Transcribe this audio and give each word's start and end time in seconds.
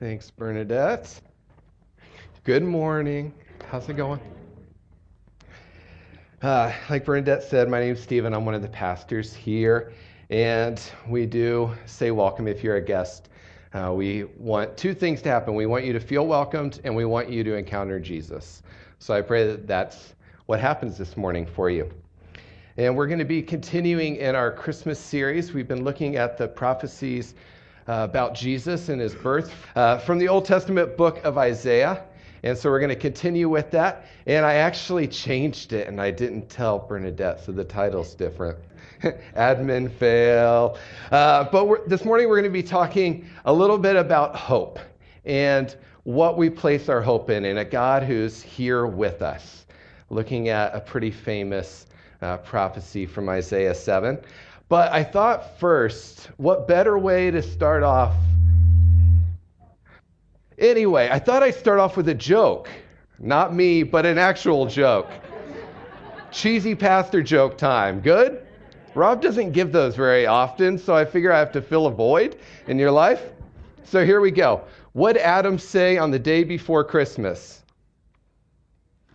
Thanks, 0.00 0.30
Bernadette. 0.30 1.20
Good 2.44 2.62
morning. 2.62 3.34
How's 3.68 3.88
it 3.88 3.96
going? 3.96 4.20
Uh, 6.40 6.72
like 6.88 7.04
Bernadette 7.04 7.42
said, 7.42 7.68
my 7.68 7.80
name 7.80 7.94
is 7.94 8.00
Stephen. 8.00 8.32
I'm 8.32 8.44
one 8.44 8.54
of 8.54 8.62
the 8.62 8.68
pastors 8.68 9.34
here, 9.34 9.92
and 10.30 10.80
we 11.08 11.26
do 11.26 11.74
say 11.84 12.12
welcome 12.12 12.46
if 12.46 12.62
you're 12.62 12.76
a 12.76 12.80
guest. 12.80 13.28
Uh, 13.74 13.92
we 13.92 14.22
want 14.36 14.76
two 14.76 14.94
things 14.94 15.20
to 15.22 15.30
happen. 15.30 15.56
We 15.56 15.66
want 15.66 15.84
you 15.84 15.92
to 15.92 16.00
feel 16.00 16.28
welcomed, 16.28 16.78
and 16.84 16.94
we 16.94 17.04
want 17.04 17.28
you 17.28 17.42
to 17.42 17.56
encounter 17.56 17.98
Jesus. 17.98 18.62
So 19.00 19.14
I 19.14 19.20
pray 19.20 19.48
that 19.48 19.66
that's 19.66 20.14
what 20.46 20.60
happens 20.60 20.96
this 20.96 21.16
morning 21.16 21.44
for 21.44 21.70
you. 21.70 21.90
And 22.76 22.96
we're 22.96 23.08
going 23.08 23.18
to 23.18 23.24
be 23.24 23.42
continuing 23.42 24.14
in 24.14 24.36
our 24.36 24.52
Christmas 24.52 25.00
series. 25.00 25.52
We've 25.52 25.66
been 25.66 25.82
looking 25.82 26.14
at 26.14 26.38
the 26.38 26.46
prophecies 26.46 27.34
uh, 27.88 28.04
about 28.08 28.34
Jesus 28.34 28.90
and 28.90 29.00
his 29.00 29.14
birth 29.14 29.52
uh, 29.74 29.98
from 29.98 30.18
the 30.18 30.28
Old 30.28 30.44
Testament 30.44 30.96
book 30.96 31.24
of 31.24 31.38
Isaiah. 31.38 32.04
And 32.42 32.56
so 32.56 32.70
we're 32.70 32.78
going 32.78 32.90
to 32.90 32.96
continue 32.96 33.48
with 33.48 33.70
that. 33.72 34.04
And 34.26 34.44
I 34.44 34.54
actually 34.54 35.08
changed 35.08 35.72
it 35.72 35.88
and 35.88 36.00
I 36.00 36.10
didn't 36.10 36.48
tell 36.48 36.78
Bernadette, 36.78 37.44
so 37.44 37.52
the 37.52 37.64
title's 37.64 38.14
different. 38.14 38.58
Admin 39.36 39.90
fail. 39.90 40.78
Uh, 41.10 41.44
but 41.50 41.88
this 41.88 42.04
morning 42.04 42.28
we're 42.28 42.36
going 42.36 42.44
to 42.44 42.50
be 42.50 42.62
talking 42.62 43.26
a 43.44 43.52
little 43.52 43.78
bit 43.78 43.96
about 43.96 44.36
hope 44.36 44.78
and 45.24 45.76
what 46.04 46.36
we 46.36 46.48
place 46.48 46.88
our 46.88 47.00
hope 47.00 47.30
in, 47.30 47.44
in 47.44 47.58
a 47.58 47.64
God 47.64 48.02
who's 48.02 48.42
here 48.42 48.86
with 48.86 49.22
us. 49.22 49.66
Looking 50.10 50.48
at 50.48 50.74
a 50.74 50.80
pretty 50.80 51.10
famous 51.10 51.86
uh, 52.22 52.38
prophecy 52.38 53.06
from 53.06 53.28
Isaiah 53.28 53.74
7. 53.74 54.18
But 54.68 54.92
I 54.92 55.02
thought 55.02 55.58
first, 55.58 56.28
what 56.36 56.68
better 56.68 56.98
way 56.98 57.30
to 57.30 57.40
start 57.42 57.82
off? 57.82 58.14
Anyway, 60.58 61.08
I 61.10 61.18
thought 61.18 61.42
I'd 61.42 61.54
start 61.54 61.78
off 61.78 61.96
with 61.96 62.08
a 62.08 62.14
joke. 62.14 62.68
Not 63.18 63.54
me, 63.54 63.82
but 63.82 64.04
an 64.04 64.18
actual 64.18 64.66
joke. 64.66 65.08
Cheesy 66.30 66.74
pastor 66.74 67.22
joke 67.22 67.56
time. 67.56 68.00
Good? 68.00 68.46
Rob 68.94 69.22
doesn't 69.22 69.52
give 69.52 69.72
those 69.72 69.96
very 69.96 70.26
often, 70.26 70.76
so 70.76 70.94
I 70.94 71.04
figure 71.04 71.32
I 71.32 71.38
have 71.38 71.52
to 71.52 71.62
fill 71.62 71.86
a 71.86 71.90
void 71.90 72.36
in 72.66 72.78
your 72.78 72.90
life. 72.90 73.22
So 73.84 74.04
here 74.04 74.20
we 74.20 74.30
go. 74.30 74.62
What 74.92 75.14
did 75.14 75.22
Adam 75.22 75.58
say 75.58 75.96
on 75.96 76.10
the 76.10 76.18
day 76.18 76.44
before 76.44 76.84
Christmas? 76.84 77.62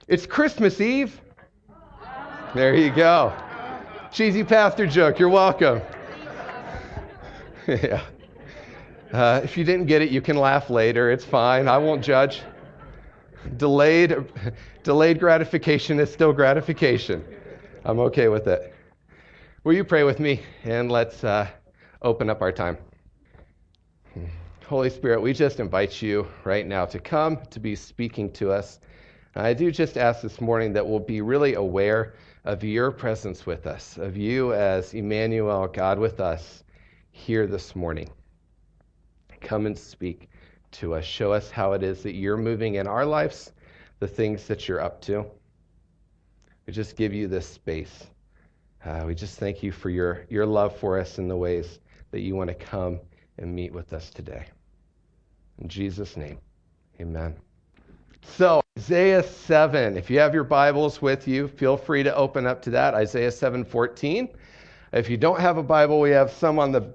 It's 0.08 0.25
Christmas 0.25 0.81
Eve. 0.81 1.20
There 2.55 2.75
you 2.75 2.89
go. 2.89 3.33
Cheesy 4.14 4.44
pastor 4.44 4.86
joke. 4.86 5.17
You're 5.17 5.28
welcome. 5.28 5.81
yeah. 7.67 8.03
Uh, 9.11 9.42
if 9.44 9.58
you 9.58 9.64
didn't 9.64 9.88
get 9.88 10.03
it, 10.03 10.11
you 10.11 10.22
can 10.22 10.38
laugh 10.38 10.70
later. 10.70 11.09
It's 11.09 11.25
fine. 11.25 11.67
I 11.67 11.80
won't 11.80 12.03
judge. 12.03 12.44
Delayed, 13.58 14.16
delayed 14.83 15.20
gratification 15.20 16.00
is 16.00 16.14
still 16.14 16.31
gratification. 16.31 17.25
I'm 17.86 17.97
okay 18.02 18.28
with 18.28 18.45
it. 18.45 18.75
Will 19.64 19.73
you 19.73 19.83
pray 19.83 20.03
with 20.03 20.20
me 20.20 20.42
and 20.64 20.92
let's 20.92 21.23
uh, 21.23 21.48
open 22.03 22.30
up 22.30 22.44
our 22.44 22.52
time? 22.52 22.77
Holy 24.67 24.92
Spirit, 24.92 25.23
we 25.23 25.33
just 25.33 25.59
invite 25.59 26.03
you 26.03 26.27
right 26.44 26.67
now 26.67 26.86
to 26.86 27.00
come 27.00 27.39
to 27.50 27.59
be 27.59 27.75
speaking 27.75 28.31
to 28.33 28.52
us. 28.52 28.80
I 29.36 29.55
do 29.55 29.72
just 29.72 29.98
ask 29.98 30.22
this 30.22 30.39
morning 30.39 30.72
that 30.73 30.86
we'll 30.86 31.00
be 31.00 31.22
really 31.22 31.55
aware 31.55 32.14
of 32.45 32.63
your 32.63 32.91
presence 32.91 33.45
with 33.45 33.67
us, 33.67 33.97
of 33.97 34.17
you 34.17 34.53
as 34.53 34.94
Emmanuel, 34.94 35.67
God 35.67 35.97
with 35.97 36.19
us, 36.19 36.63
here 37.11 37.47
this 37.47 37.75
morning. 37.75 38.09
Come 39.41 39.66
and 39.66 39.77
speak 39.77 40.30
to 40.71 40.95
us. 40.95 41.05
Show 41.05 41.31
us 41.31 41.49
how 41.52 41.73
it 41.73 41.83
is 41.83 42.03
that 42.03 42.16
you're 42.16 42.38
moving 42.38 42.75
in 42.75 42.88
our 42.88 43.05
lives, 43.05 43.52
the 43.99 44.08
things 44.08 44.47
that 44.47 44.67
you're 44.67 44.81
up 44.81 45.02
to. 45.02 45.25
We 46.66 46.73
just 46.73 46.95
give 46.95 47.14
you 47.14 47.27
this 47.27 47.47
space. 47.47 48.08
Uh, 48.83 49.04
we 49.05 49.15
just 49.15 49.39
thank 49.39 49.64
you 49.64 49.71
for 49.71 49.89
your, 49.89 50.25
your 50.30 50.45
love 50.45 50.75
for 50.77 50.99
us 50.99 51.17
in 51.17 51.27
the 51.27 51.37
ways 51.37 51.80
that 52.11 52.21
you 52.21 52.36
want 52.36 52.49
to 52.49 52.55
come 52.55 52.99
and 53.37 53.54
meet 53.54 53.71
with 53.71 53.93
us 53.93 54.10
today. 54.10 54.45
In 55.60 55.70
Jesus' 55.70 56.17
name, 56.17 56.39
amen. 56.99 57.36
So, 58.21 58.62
Isaiah 58.84 59.23
7, 59.23 59.95
if 59.95 60.10
you 60.10 60.20
have 60.20 60.34
your 60.34 60.44
Bibles 60.44 61.02
with 61.02 61.26
you, 61.26 61.48
feel 61.48 61.78
free 61.78 62.04
to 62.04 62.14
open 62.16 62.45
up 62.45 62.61
to 62.64 62.70
that. 62.72 62.94
Isaiah 62.94 63.32
7:14. 63.32 64.28
If 64.92 65.10
you 65.10 65.16
don't 65.16 65.39
have 65.39 65.58
a 65.58 65.64
Bible, 65.64 66.02
we 66.02 66.10
have 66.10 66.30
some 66.30 66.60
on 66.60 66.73
the 66.73 66.94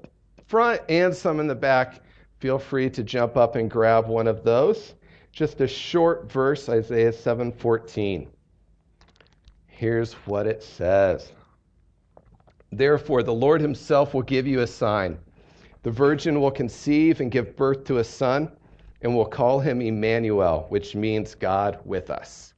front 0.48 0.82
and 0.90 1.14
some 1.14 1.40
in 1.40 1.46
the 1.46 1.54
back. 1.54 2.00
Feel 2.40 2.58
free 2.58 2.90
to 2.90 3.02
jump 3.02 3.38
up 3.38 3.56
and 3.56 3.70
grab 3.70 4.06
one 4.06 4.26
of 4.26 4.44
those. 4.44 4.96
Just 5.32 5.62
a 5.62 5.66
short 5.66 6.30
verse, 6.30 6.68
Isaiah 6.68 7.10
7:14. 7.10 8.28
Here's 9.66 10.12
what 10.26 10.46
it 10.46 10.62
says. 10.62 11.32
Therefore, 12.70 13.22
the 13.22 13.32
Lord 13.32 13.62
himself 13.62 14.12
will 14.12 14.22
give 14.22 14.46
you 14.46 14.60
a 14.60 14.66
sign. 14.66 15.16
The 15.84 15.90
virgin 15.90 16.38
will 16.38 16.50
conceive 16.50 17.22
and 17.22 17.30
give 17.30 17.56
birth 17.56 17.84
to 17.84 17.96
a 17.96 18.04
son 18.04 18.50
and 19.02 19.14
we'll 19.14 19.26
call 19.26 19.60
him 19.60 19.80
Emmanuel, 19.80 20.66
which 20.68 20.94
means 20.94 21.34
God 21.34 21.78
with 21.84 22.10
us. 22.10 22.54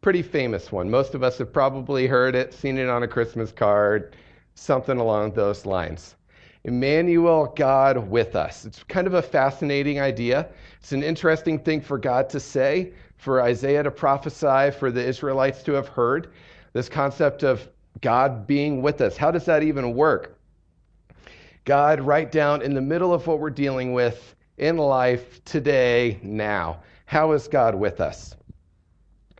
Pretty 0.00 0.22
famous 0.22 0.70
one. 0.70 0.90
Most 0.90 1.14
of 1.14 1.22
us 1.22 1.38
have 1.38 1.52
probably 1.52 2.06
heard 2.06 2.34
it, 2.34 2.52
seen 2.52 2.78
it 2.78 2.88
on 2.88 3.02
a 3.02 3.08
Christmas 3.08 3.50
card, 3.50 4.16
something 4.54 4.98
along 4.98 5.32
those 5.32 5.66
lines. 5.66 6.14
Emmanuel, 6.64 7.52
God 7.56 8.08
with 8.08 8.36
us. 8.36 8.64
It's 8.64 8.82
kind 8.84 9.06
of 9.06 9.14
a 9.14 9.22
fascinating 9.22 10.00
idea. 10.00 10.48
It's 10.80 10.92
an 10.92 11.02
interesting 11.02 11.58
thing 11.58 11.80
for 11.80 11.98
God 11.98 12.30
to 12.30 12.40
say, 12.40 12.92
for 13.16 13.42
Isaiah 13.42 13.82
to 13.82 13.90
prophesy, 13.90 14.70
for 14.70 14.90
the 14.90 15.04
Israelites 15.04 15.62
to 15.64 15.72
have 15.72 15.88
heard. 15.88 16.32
This 16.72 16.88
concept 16.88 17.42
of 17.42 17.68
God 18.00 18.46
being 18.46 18.82
with 18.82 19.00
us. 19.00 19.16
How 19.16 19.30
does 19.30 19.44
that 19.44 19.62
even 19.62 19.94
work? 19.94 20.38
God, 21.64 22.00
right 22.00 22.30
down 22.30 22.62
in 22.62 22.74
the 22.74 22.80
middle 22.80 23.12
of 23.12 23.26
what 23.26 23.40
we're 23.40 23.50
dealing 23.50 23.92
with, 23.92 24.34
in 24.58 24.76
life 24.76 25.44
today, 25.44 26.18
now. 26.22 26.80
How 27.06 27.32
is 27.32 27.48
God 27.48 27.74
with 27.74 28.00
us? 28.00 28.36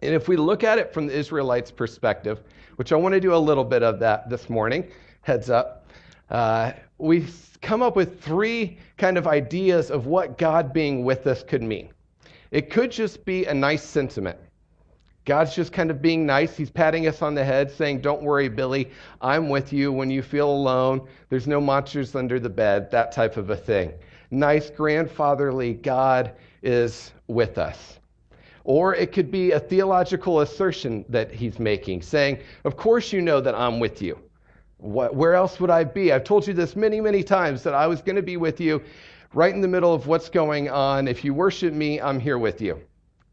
And 0.03 0.15
if 0.15 0.29
we 0.29 0.37
look 0.37 0.65
at 0.65 0.79
it 0.79 0.93
from 0.93 1.07
the 1.07 1.17
Israelites' 1.17 1.71
perspective, 1.71 2.41
which 2.77 2.93
I 2.93 2.97
want 2.97 3.15
to 3.15 3.21
do 3.21 3.35
a 3.35 3.39
little 3.39 3.65
bit 3.65 3.83
of 3.83 4.01
that 4.01 4.29
this 4.29 4.51
morning, 4.51 4.89
heads 5.23 5.49
up, 5.49 5.87
uh, 6.31 6.73
we 6.99 7.27
come 7.63 7.83
up 7.83 7.97
with 7.97 8.23
three 8.23 8.79
kind 8.99 9.17
of 9.17 9.27
ideas 9.27 9.91
of 9.91 10.07
what 10.07 10.37
God 10.37 10.73
being 10.73 11.05
with 11.05 11.27
us 11.27 11.43
could 11.43 11.63
mean. 11.63 11.91
It 12.51 12.71
could 12.71 12.91
just 12.91 13.25
be 13.25 13.47
a 13.47 13.55
nice 13.55 13.83
sentiment. 13.83 14.39
God's 15.25 15.55
just 15.55 15.73
kind 15.73 15.91
of 15.91 16.03
being 16.03 16.27
nice. 16.27 16.55
He's 16.55 16.71
patting 16.71 17.07
us 17.07 17.23
on 17.23 17.35
the 17.35 17.45
head, 17.45 17.71
saying, 17.71 18.03
Don't 18.03 18.23
worry, 18.23 18.49
Billy, 18.49 18.91
I'm 19.23 19.49
with 19.49 19.73
you 19.73 19.91
when 19.91 20.11
you 20.11 20.21
feel 20.21 20.51
alone. 20.51 21.09
There's 21.31 21.47
no 21.47 21.63
monsters 21.63 22.15
under 22.15 22.39
the 22.39 22.51
bed, 22.51 22.91
that 22.91 23.11
type 23.11 23.39
of 23.39 23.49
a 23.49 23.57
thing 23.57 23.95
nice 24.35 24.71
grandfatherly 24.71 25.75
God 25.75 26.33
is 26.63 27.13
with 27.27 27.59
us. 27.59 28.01
Or 28.65 28.95
it 28.95 29.13
could 29.13 29.31
be 29.31 29.53
a 29.53 29.61
theological 29.61 30.41
assertion 30.41 31.05
that 31.11 31.31
he's 31.31 31.59
making, 31.59 32.03
saying, 32.03 32.39
Of 32.65 32.77
course, 32.77 33.13
you 33.13 33.21
know 33.21 33.41
that 33.41 33.55
I'm 33.55 33.79
with 33.79 34.01
you. 34.01 34.19
What, 34.79 35.15
where 35.15 35.35
else 35.35 35.61
would 35.61 35.71
I 35.71 35.85
be? 35.85 36.13
I've 36.13 36.25
told 36.25 36.47
you 36.47 36.55
this 36.55 36.75
many, 36.75 37.01
many 37.01 37.23
times 37.23 37.63
that 37.63 37.75
I 37.75 37.87
was 37.87 38.01
going 38.01 38.17
to 38.17 38.23
be 38.23 38.37
with 38.39 38.61
you 38.61 38.83
right 39.35 39.55
in 39.55 39.61
the 39.61 39.69
middle 39.69 39.93
of 39.93 40.07
what's 40.07 40.31
going 40.31 40.71
on. 40.71 41.09
If 41.09 41.25
you 41.25 41.35
worship 41.35 41.75
me, 41.75 42.01
I'm 42.01 42.19
here 42.19 42.39
with 42.39 42.61
you. 42.61 42.81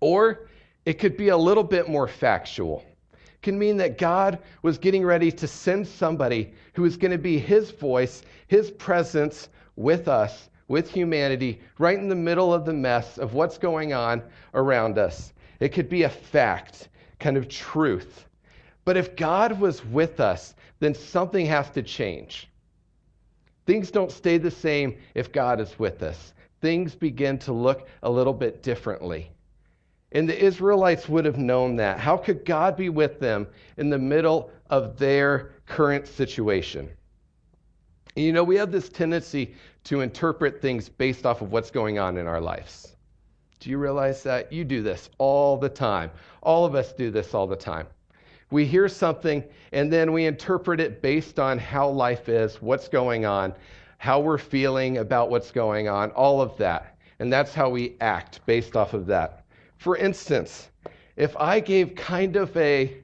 Or 0.01 0.47
it 0.85 0.93
could 0.93 1.15
be 1.15 1.29
a 1.29 1.37
little 1.37 1.63
bit 1.63 1.87
more 1.87 2.07
factual. 2.07 2.83
It 3.13 3.41
can 3.41 3.57
mean 3.57 3.77
that 3.77 3.97
God 3.97 4.39
was 4.63 4.77
getting 4.77 5.05
ready 5.05 5.31
to 5.31 5.47
send 5.47 5.87
somebody 5.87 6.53
who 6.73 6.81
was 6.81 6.97
going 6.97 7.11
to 7.11 7.17
be 7.17 7.37
his 7.39 7.71
voice, 7.71 8.23
his 8.47 8.71
presence 8.71 9.49
with 9.75 10.07
us 10.07 10.49
with 10.71 10.89
humanity 10.89 11.61
right 11.77 11.99
in 11.99 12.07
the 12.07 12.15
middle 12.15 12.53
of 12.53 12.65
the 12.65 12.73
mess 12.73 13.17
of 13.17 13.33
what's 13.33 13.57
going 13.57 13.93
on 13.93 14.23
around 14.53 14.97
us. 14.97 15.33
It 15.59 15.69
could 15.69 15.89
be 15.89 16.03
a 16.03 16.09
fact, 16.09 16.87
kind 17.19 17.37
of 17.37 17.49
truth. 17.49 18.25
But 18.85 18.97
if 18.97 19.15
God 19.15 19.59
was 19.59 19.85
with 19.85 20.19
us, 20.19 20.55
then 20.79 20.95
something 20.95 21.45
has 21.45 21.69
to 21.71 21.83
change. 21.83 22.49
Things 23.67 23.91
don't 23.91 24.11
stay 24.11 24.37
the 24.37 24.49
same 24.49 24.97
if 25.13 25.31
God 25.31 25.59
is 25.59 25.77
with 25.77 26.01
us. 26.01 26.33
Things 26.61 26.95
begin 26.95 27.37
to 27.39 27.53
look 27.53 27.87
a 28.01 28.09
little 28.09 28.33
bit 28.33 28.63
differently. 28.63 29.29
And 30.13 30.27
the 30.27 30.41
Israelites 30.41 31.07
would 31.07 31.25
have 31.25 31.37
known 31.37 31.75
that. 31.75 31.99
How 31.99 32.17
could 32.17 32.45
God 32.45 32.75
be 32.75 32.89
with 32.89 33.19
them 33.19 33.47
in 33.77 33.89
the 33.89 33.99
middle 33.99 34.51
of 34.69 34.97
their 34.97 35.51
current 35.67 36.07
situation? 36.07 36.89
And 38.15 38.25
you 38.25 38.33
know, 38.33 38.43
we 38.43 38.57
have 38.57 38.71
this 38.71 38.89
tendency 38.89 39.55
to 39.85 40.01
interpret 40.01 40.61
things 40.61 40.89
based 40.89 41.25
off 41.25 41.41
of 41.41 41.51
what's 41.51 41.71
going 41.71 41.99
on 41.99 42.17
in 42.17 42.27
our 42.27 42.41
lives. 42.41 42.95
Do 43.59 43.69
you 43.69 43.77
realize 43.77 44.23
that? 44.23 44.51
You 44.51 44.63
do 44.63 44.81
this 44.81 45.09
all 45.17 45.57
the 45.57 45.69
time. 45.69 46.11
All 46.41 46.65
of 46.65 46.75
us 46.75 46.93
do 46.93 47.11
this 47.11 47.33
all 47.33 47.47
the 47.47 47.55
time. 47.55 47.87
We 48.49 48.65
hear 48.65 48.89
something 48.89 49.43
and 49.71 49.91
then 49.91 50.11
we 50.11 50.25
interpret 50.25 50.79
it 50.79 51.01
based 51.01 51.39
on 51.39 51.57
how 51.57 51.87
life 51.89 52.27
is, 52.27 52.61
what's 52.61 52.87
going 52.87 53.25
on, 53.25 53.53
how 53.97 54.19
we're 54.19 54.37
feeling 54.37 54.97
about 54.97 55.29
what's 55.29 55.51
going 55.51 55.87
on, 55.87 56.11
all 56.11 56.41
of 56.41 56.57
that. 56.57 56.97
And 57.19 57.31
that's 57.31 57.53
how 57.53 57.69
we 57.69 57.95
act 58.01 58.43
based 58.45 58.75
off 58.75 58.93
of 58.93 59.05
that. 59.05 59.45
For 59.77 59.95
instance, 59.95 60.69
if 61.15 61.37
I 61.37 61.59
gave 61.59 61.95
kind 61.95 62.35
of 62.35 62.55
a 62.57 62.97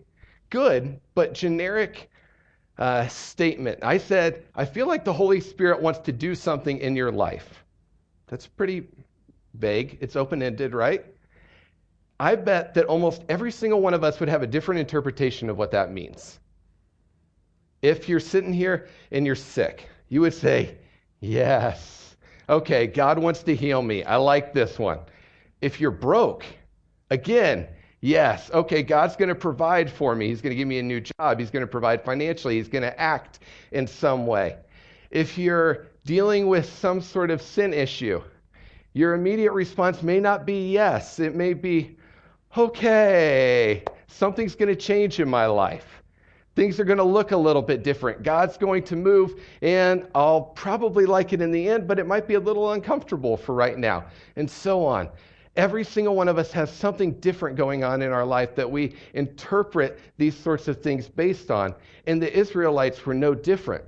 good 0.50 1.00
but 1.14 1.34
generic 1.34 2.10
uh, 2.78 3.08
statement, 3.08 3.80
I 3.82 3.98
said, 3.98 4.46
I 4.56 4.66
feel 4.66 4.88
like 4.88 5.04
the 5.04 5.14
Holy 5.14 5.42
Spirit 5.42 5.82
wants 5.82 6.00
to 6.00 6.12
do 6.12 6.36
something 6.36 6.78
in 6.80 6.96
your 6.96 7.12
life. 7.12 7.64
That's 8.28 8.48
pretty 8.48 8.88
vague. 9.56 9.98
It's 10.02 10.16
open 10.16 10.44
ended, 10.44 10.74
right? 10.74 11.06
I 12.20 12.36
bet 12.36 12.74
that 12.74 12.86
almost 12.86 13.24
every 13.30 13.52
single 13.52 13.82
one 13.82 13.94
of 13.94 14.04
us 14.04 14.20
would 14.20 14.30
have 14.30 14.44
a 14.44 14.48
different 14.48 14.80
interpretation 14.80 15.50
of 15.50 15.58
what 15.58 15.72
that 15.72 15.92
means. 15.92 16.40
If 17.82 18.10
you're 18.10 18.20
sitting 18.20 18.54
here 18.54 18.88
and 19.12 19.26
you're 19.26 19.36
sick, 19.36 19.88
you 20.10 20.22
would 20.22 20.34
say, 20.34 20.78
Yes. 21.20 22.16
Okay, 22.50 22.88
God 22.88 23.20
wants 23.20 23.44
to 23.44 23.56
heal 23.56 23.82
me. 23.82 24.04
I 24.04 24.16
like 24.18 24.54
this 24.54 24.80
one. 24.80 25.00
If 25.62 25.82
you're 25.82 25.92
broke, 25.92 26.46
again, 27.10 27.68
yes. 28.08 28.50
Okay, 28.54 28.82
God's 28.84 29.16
going 29.16 29.30
to 29.30 29.36
provide 29.36 29.92
for 29.92 30.16
me. 30.16 30.28
He's 30.28 30.42
going 30.42 30.52
to 30.52 30.56
give 30.56 30.68
me 30.68 30.80
a 30.80 30.84
new 30.84 31.02
job. 31.02 31.40
He's 31.40 31.52
going 31.52 31.62
to 31.62 31.68
provide 31.68 32.04
financially. 32.04 32.56
He's 32.56 32.70
going 32.70 32.84
to 32.84 33.00
act 33.00 33.40
in 33.72 33.86
some 33.86 34.26
way. 34.26 34.58
If 35.12 35.38
you're 35.38 35.88
dealing 36.06 36.48
with 36.48 36.72
some 36.72 37.02
sort 37.02 37.32
of 37.32 37.42
sin 37.42 37.74
issue, 37.74 38.22
your 38.94 39.14
immediate 39.14 39.52
response 39.52 40.02
may 40.02 40.20
not 40.20 40.46
be 40.46 40.72
yes. 40.72 41.20
It 41.20 41.36
may 41.36 41.54
be, 41.54 41.98
okay, 42.58 43.84
something's 44.08 44.56
going 44.56 44.70
to 44.70 44.76
change 44.76 45.20
in 45.20 45.30
my 45.30 45.46
life. 45.46 45.86
Things 46.56 46.80
are 46.80 46.86
going 46.86 46.98
to 46.98 47.04
look 47.04 47.32
a 47.32 47.38
little 47.38 47.62
bit 47.62 47.84
different. 47.84 48.24
God's 48.24 48.58
going 48.58 48.84
to 48.86 48.96
move, 48.96 49.40
and 49.62 50.08
I'll 50.16 50.42
probably 50.42 51.06
like 51.06 51.32
it 51.32 51.42
in 51.42 51.52
the 51.52 51.70
end, 51.70 51.88
but 51.88 52.00
it 52.00 52.08
might 52.08 52.28
be 52.28 52.34
a 52.34 52.40
little 52.40 52.72
uncomfortable 52.72 53.38
for 53.38 53.54
right 53.54 53.78
now, 53.78 54.06
and 54.38 54.50
so 54.50 54.84
on. 54.84 55.10
Every 55.58 55.84
single 55.84 56.16
one 56.16 56.28
of 56.28 56.38
us 56.38 56.52
has 56.54 56.72
something 56.72 57.14
different 57.20 57.58
going 57.58 57.84
on 57.84 58.02
in 58.02 58.12
our 58.12 58.26
life 58.26 58.56
that 58.56 58.70
we 58.70 58.96
interpret 59.14 60.00
these 60.18 60.38
sorts 60.38 60.68
of 60.68 60.82
things 60.82 61.10
based 61.10 61.52
on. 61.52 61.76
And 62.06 62.22
the 62.22 62.32
Israelites 62.32 63.06
were 63.06 63.16
no 63.16 63.34
different 63.34 63.84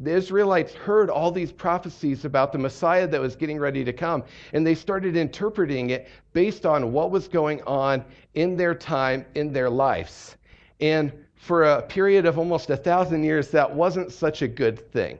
the 0.00 0.12
Israelites 0.12 0.74
heard 0.74 1.10
all 1.10 1.32
these 1.32 1.50
prophecies 1.50 2.24
about 2.24 2.52
the 2.52 2.58
Messiah 2.58 3.06
that 3.08 3.20
was 3.20 3.34
getting 3.34 3.58
ready 3.58 3.84
to 3.84 3.92
come, 3.92 4.22
and 4.52 4.64
they 4.64 4.74
started 4.74 5.16
interpreting 5.16 5.90
it 5.90 6.08
based 6.32 6.64
on 6.64 6.92
what 6.92 7.10
was 7.10 7.26
going 7.26 7.60
on 7.62 8.04
in 8.34 8.56
their 8.56 8.74
time, 8.74 9.26
in 9.34 9.52
their 9.52 9.68
lives. 9.68 10.36
And 10.80 11.12
for 11.34 11.64
a 11.64 11.82
period 11.82 12.26
of 12.26 12.38
almost 12.38 12.70
a 12.70 12.76
thousand 12.76 13.24
years, 13.24 13.50
that 13.50 13.74
wasn't 13.74 14.12
such 14.12 14.42
a 14.42 14.48
good 14.48 14.92
thing. 14.92 15.18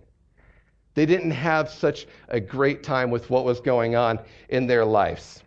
They 0.95 1.07
didn't 1.07 1.33
have 1.33 1.71
such 1.71 2.07
a 2.29 2.39
great 2.39 2.83
time 2.85 3.11
with 3.11 3.31
what 3.31 3.45
was 3.45 3.61
going 3.61 3.97
on 3.97 4.21
in 4.49 4.69
their 4.69 4.85
lives. 4.85 5.43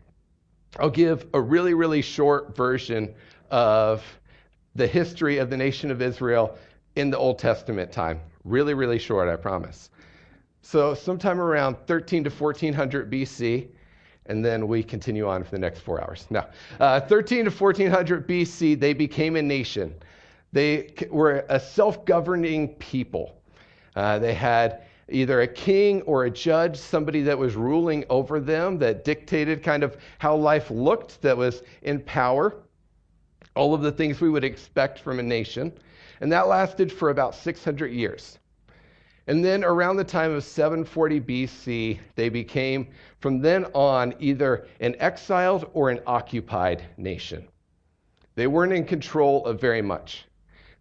I'll 0.79 0.89
give 0.89 1.27
a 1.33 1.41
really, 1.41 1.73
really 1.73 2.01
short 2.01 2.56
version 2.56 3.13
of 3.50 4.03
the 4.75 4.88
history 4.88 5.38
of 5.38 5.50
the 5.50 5.57
nation 5.57 5.91
of 5.91 6.01
Israel 6.01 6.57
in 6.95 7.09
the 7.09 7.18
Old 7.18 7.39
Testament 7.39 7.91
time. 7.91 8.21
Really, 8.45 8.73
really 8.73 9.00
short, 9.00 9.27
I 9.27 9.35
promise. 9.35 9.89
So, 10.62 10.94
sometime 10.94 11.41
around 11.41 11.75
13 11.88 12.23
to 12.23 12.29
1400 12.29 13.12
BC, 13.12 13.68
and 14.27 14.45
then 14.45 14.68
we 14.68 14.83
continue 14.83 15.27
on 15.27 15.44
for 15.44 15.51
the 15.51 15.59
next 15.59 15.79
four 15.79 16.01
hours. 16.01 16.25
No, 16.29 16.45
uh, 16.79 17.01
13 17.01 17.45
to 17.45 17.51
1400 17.51 18.27
BC, 18.27 18.79
they 18.79 18.94
became 18.94 19.35
a 19.35 19.41
nation. 19.41 19.94
They 20.53 20.94
were 21.09 21.45
a 21.50 21.59
self 21.59 22.06
governing 22.06 22.69
people. 22.75 23.35
Uh, 23.95 24.19
they 24.19 24.33
had 24.33 24.83
either 25.11 25.41
a 25.41 25.47
king 25.47 26.01
or 26.03 26.25
a 26.25 26.31
judge, 26.31 26.77
somebody 26.77 27.21
that 27.23 27.37
was 27.37 27.55
ruling 27.55 28.05
over 28.09 28.39
them, 28.39 28.77
that 28.79 29.03
dictated 29.03 29.63
kind 29.63 29.83
of 29.83 29.97
how 30.19 30.35
life 30.35 30.71
looked, 30.71 31.21
that 31.21 31.35
was 31.35 31.63
in 31.81 31.99
power. 32.01 32.55
All 33.55 33.73
of 33.73 33.81
the 33.81 33.91
things 33.91 34.21
we 34.21 34.29
would 34.29 34.43
expect 34.43 34.99
from 34.99 35.19
a 35.19 35.23
nation. 35.23 35.73
And 36.21 36.31
that 36.31 36.47
lasted 36.47 36.91
for 36.91 37.09
about 37.09 37.35
600 37.35 37.91
years. 37.91 38.39
And 39.27 39.45
then 39.45 39.63
around 39.63 39.97
the 39.97 40.03
time 40.03 40.31
of 40.31 40.43
740 40.43 41.21
BC, 41.21 41.99
they 42.15 42.29
became, 42.29 42.87
from 43.19 43.39
then 43.39 43.65
on, 43.73 44.15
either 44.19 44.67
an 44.79 44.95
exiled 44.99 45.69
or 45.73 45.89
an 45.89 45.99
occupied 46.07 46.83
nation. 46.97 47.47
They 48.35 48.47
weren't 48.47 48.73
in 48.73 48.85
control 48.85 49.45
of 49.45 49.61
very 49.61 49.81
much. 49.81 50.25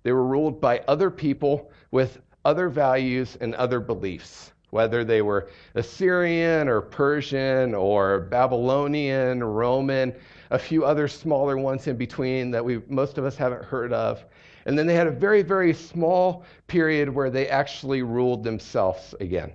They 0.02 0.12
were 0.12 0.24
ruled 0.24 0.60
by 0.60 0.78
other 0.88 1.10
people 1.10 1.70
with 1.90 2.20
other 2.44 2.68
values 2.68 3.36
and 3.40 3.54
other 3.54 3.80
beliefs, 3.80 4.52
whether 4.70 5.04
they 5.04 5.22
were 5.22 5.50
Assyrian 5.74 6.68
or 6.68 6.80
Persian 6.80 7.74
or 7.74 8.20
Babylonian, 8.20 9.42
Roman, 9.42 10.14
a 10.50 10.58
few 10.58 10.84
other 10.84 11.08
smaller 11.08 11.56
ones 11.56 11.86
in 11.86 11.96
between 11.96 12.50
that 12.50 12.64
we 12.64 12.80
most 12.88 13.18
of 13.18 13.24
us 13.24 13.36
haven't 13.36 13.64
heard 13.64 13.92
of. 13.92 14.24
And 14.66 14.78
then 14.78 14.86
they 14.86 14.94
had 14.94 15.06
a 15.06 15.12
very, 15.12 15.42
very 15.42 15.72
small 15.72 16.44
period 16.66 17.08
where 17.08 17.30
they 17.30 17.48
actually 17.48 18.02
ruled 18.02 18.44
themselves 18.44 19.14
again. 19.20 19.54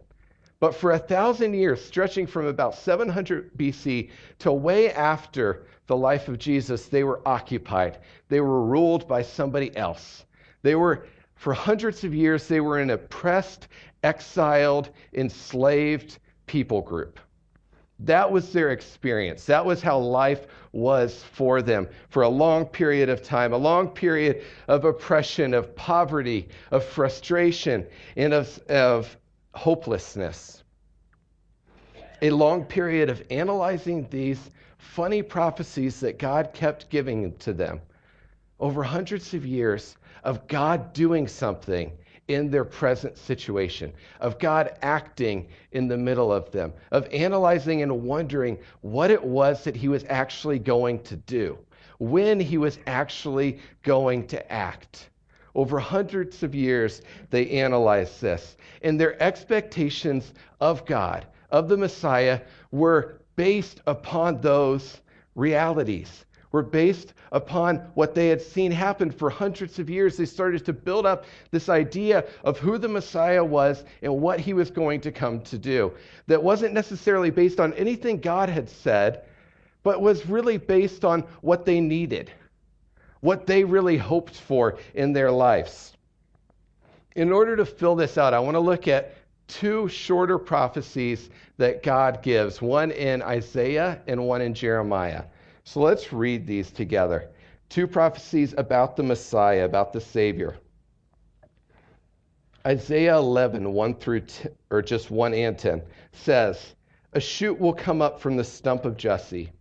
But 0.59 0.73
for 0.73 0.91
a 0.91 0.99
thousand 0.99 1.53
years, 1.53 1.83
stretching 1.83 2.25
from 2.25 2.47
about 2.47 2.75
700 2.75 3.55
BC 3.57 4.09
to 4.39 4.51
way 4.51 4.91
after 4.91 5.65
the 5.87 5.95
life 5.95 6.27
of 6.27 6.39
Jesus, 6.39 6.87
they 6.87 7.03
were 7.03 7.21
occupied. 7.25 7.99
They 8.29 8.39
were 8.39 8.65
ruled 8.65 9.07
by 9.07 9.21
somebody 9.21 9.75
else. 9.77 10.25
They 10.63 10.75
were, 10.75 11.05
for 11.35 11.53
hundreds 11.53 12.03
of 12.03 12.13
years, 12.13 12.47
they 12.47 12.59
were 12.59 12.79
an 12.79 12.89
oppressed, 12.89 13.67
exiled, 14.03 14.89
enslaved 15.13 16.17
people 16.47 16.81
group. 16.81 17.19
That 17.99 18.29
was 18.31 18.51
their 18.51 18.71
experience. 18.71 19.45
That 19.45 19.65
was 19.65 19.81
how 19.81 19.99
life 19.99 20.47
was 20.73 21.23
for 21.23 21.61
them 21.61 21.87
for 22.09 22.23
a 22.23 22.29
long 22.29 22.65
period 22.65 23.07
of 23.09 23.23
time, 23.23 23.53
a 23.53 23.57
long 23.57 23.87
period 23.89 24.43
of 24.67 24.83
oppression, 24.83 25.53
of 25.53 25.75
poverty, 25.75 26.49
of 26.71 26.83
frustration, 26.83 27.85
and 28.17 28.33
of, 28.33 28.59
of 28.67 29.15
hopelessness. 29.53 30.63
A 32.21 32.29
long 32.29 32.65
period 32.65 33.09
of 33.09 33.23
analyzing 33.29 34.07
these 34.09 34.51
funny 34.77 35.21
prophecies 35.21 35.99
that 36.01 36.19
God 36.19 36.51
kept 36.53 36.89
giving 36.89 37.33
to 37.37 37.53
them 37.53 37.81
over 38.59 38.83
hundreds 38.83 39.33
of 39.33 39.45
years 39.45 39.95
of 40.25 40.47
God 40.47 40.91
doing 40.91 41.27
something 41.27 41.91
in 42.27 42.49
their 42.49 42.65
present 42.65 43.15
situation, 43.17 43.93
of 44.19 44.39
God 44.39 44.75
acting 44.81 45.47
in 45.71 45.87
the 45.87 45.97
middle 45.97 46.33
of 46.33 46.51
them, 46.51 46.73
of 46.91 47.07
analyzing 47.13 47.83
and 47.83 48.03
wondering 48.03 48.57
what 48.81 49.11
it 49.11 49.23
was 49.23 49.63
that 49.63 49.75
He 49.75 49.87
was 49.87 50.03
actually 50.09 50.57
going 50.57 51.03
to 51.03 51.15
do, 51.15 51.57
when 51.99 52.39
He 52.39 52.57
was 52.57 52.79
actually 52.87 53.59
going 53.83 54.25
to 54.27 54.51
act. 54.51 55.11
Over 55.53 55.79
hundreds 55.79 56.41
of 56.41 56.55
years, 56.55 57.03
they 57.29 57.49
analyzed 57.51 58.19
this, 58.19 58.57
and 58.81 58.99
their 58.99 59.21
expectations 59.21 60.33
of 60.59 60.85
God, 60.87 61.27
of 61.51 61.69
the 61.69 61.77
Messiah, 61.77 62.41
were 62.71 63.21
based 63.35 63.81
upon 63.85 64.41
those 64.41 65.01
realities 65.35 66.25
were 66.55 66.63
based 66.63 67.13
upon 67.33 67.75
what 67.95 68.15
they 68.15 68.29
had 68.29 68.41
seen 68.41 68.71
happen 68.71 69.11
for 69.11 69.29
hundreds 69.29 69.77
of 69.77 69.89
years. 69.89 70.15
They 70.15 70.25
started 70.25 70.63
to 70.63 70.71
build 70.71 71.05
up 71.05 71.25
this 71.51 71.67
idea 71.67 72.23
of 72.45 72.57
who 72.57 72.77
the 72.77 72.87
Messiah 72.87 73.43
was 73.43 73.83
and 74.01 74.21
what 74.21 74.39
he 74.39 74.53
was 74.53 74.71
going 74.71 75.01
to 75.01 75.11
come 75.11 75.41
to 75.41 75.57
do. 75.57 75.91
That 76.27 76.41
wasn't 76.41 76.73
necessarily 76.73 77.29
based 77.29 77.59
on 77.59 77.73
anything 77.73 78.21
God 78.21 78.47
had 78.47 78.69
said, 78.69 79.25
but 79.83 80.01
was 80.01 80.27
really 80.27 80.55
based 80.55 81.03
on 81.03 81.23
what 81.41 81.65
they 81.65 81.81
needed, 81.81 82.31
what 83.19 83.47
they 83.47 83.65
really 83.65 83.97
hoped 83.97 84.37
for 84.37 84.77
in 84.93 85.11
their 85.11 85.31
lives. 85.31 85.91
In 87.17 87.33
order 87.33 87.57
to 87.57 87.65
fill 87.65 87.97
this 87.97 88.17
out, 88.17 88.33
I 88.33 88.39
want 88.39 88.55
to 88.55 88.61
look 88.61 88.87
at 88.87 89.13
two 89.49 89.89
shorter 89.89 90.37
prophecies 90.37 91.29
that 91.57 91.83
God 91.83 92.23
gives 92.23 92.61
one 92.61 92.91
in 92.91 93.21
Isaiah 93.21 93.99
and 94.07 94.25
one 94.25 94.41
in 94.41 94.53
Jeremiah. 94.53 95.25
So 95.67 95.81
let's 95.81 96.13
read 96.13 96.45
these 96.45 96.71
together. 96.71 97.31
Two 97.69 97.87
prophecies 97.87 98.53
about 98.55 98.95
the 98.95 99.03
Messiah, 99.03 99.65
about 99.65 99.93
the 99.93 99.99
Savior. 99.99 100.55
Isaiah 102.65 103.17
11, 103.17 103.73
1 103.73 103.95
through, 103.95 104.21
10, 104.21 104.51
or 104.69 104.83
just 104.83 105.09
1 105.09 105.33
and 105.33 105.57
10, 105.57 105.81
says, 106.11 106.75
A 107.13 107.19
shoot 107.19 107.59
will 107.59 107.73
come 107.73 108.01
up 108.01 108.19
from 108.19 108.37
the 108.37 108.43
stump 108.43 108.85
of 108.85 108.95
Jesse. 108.95 109.51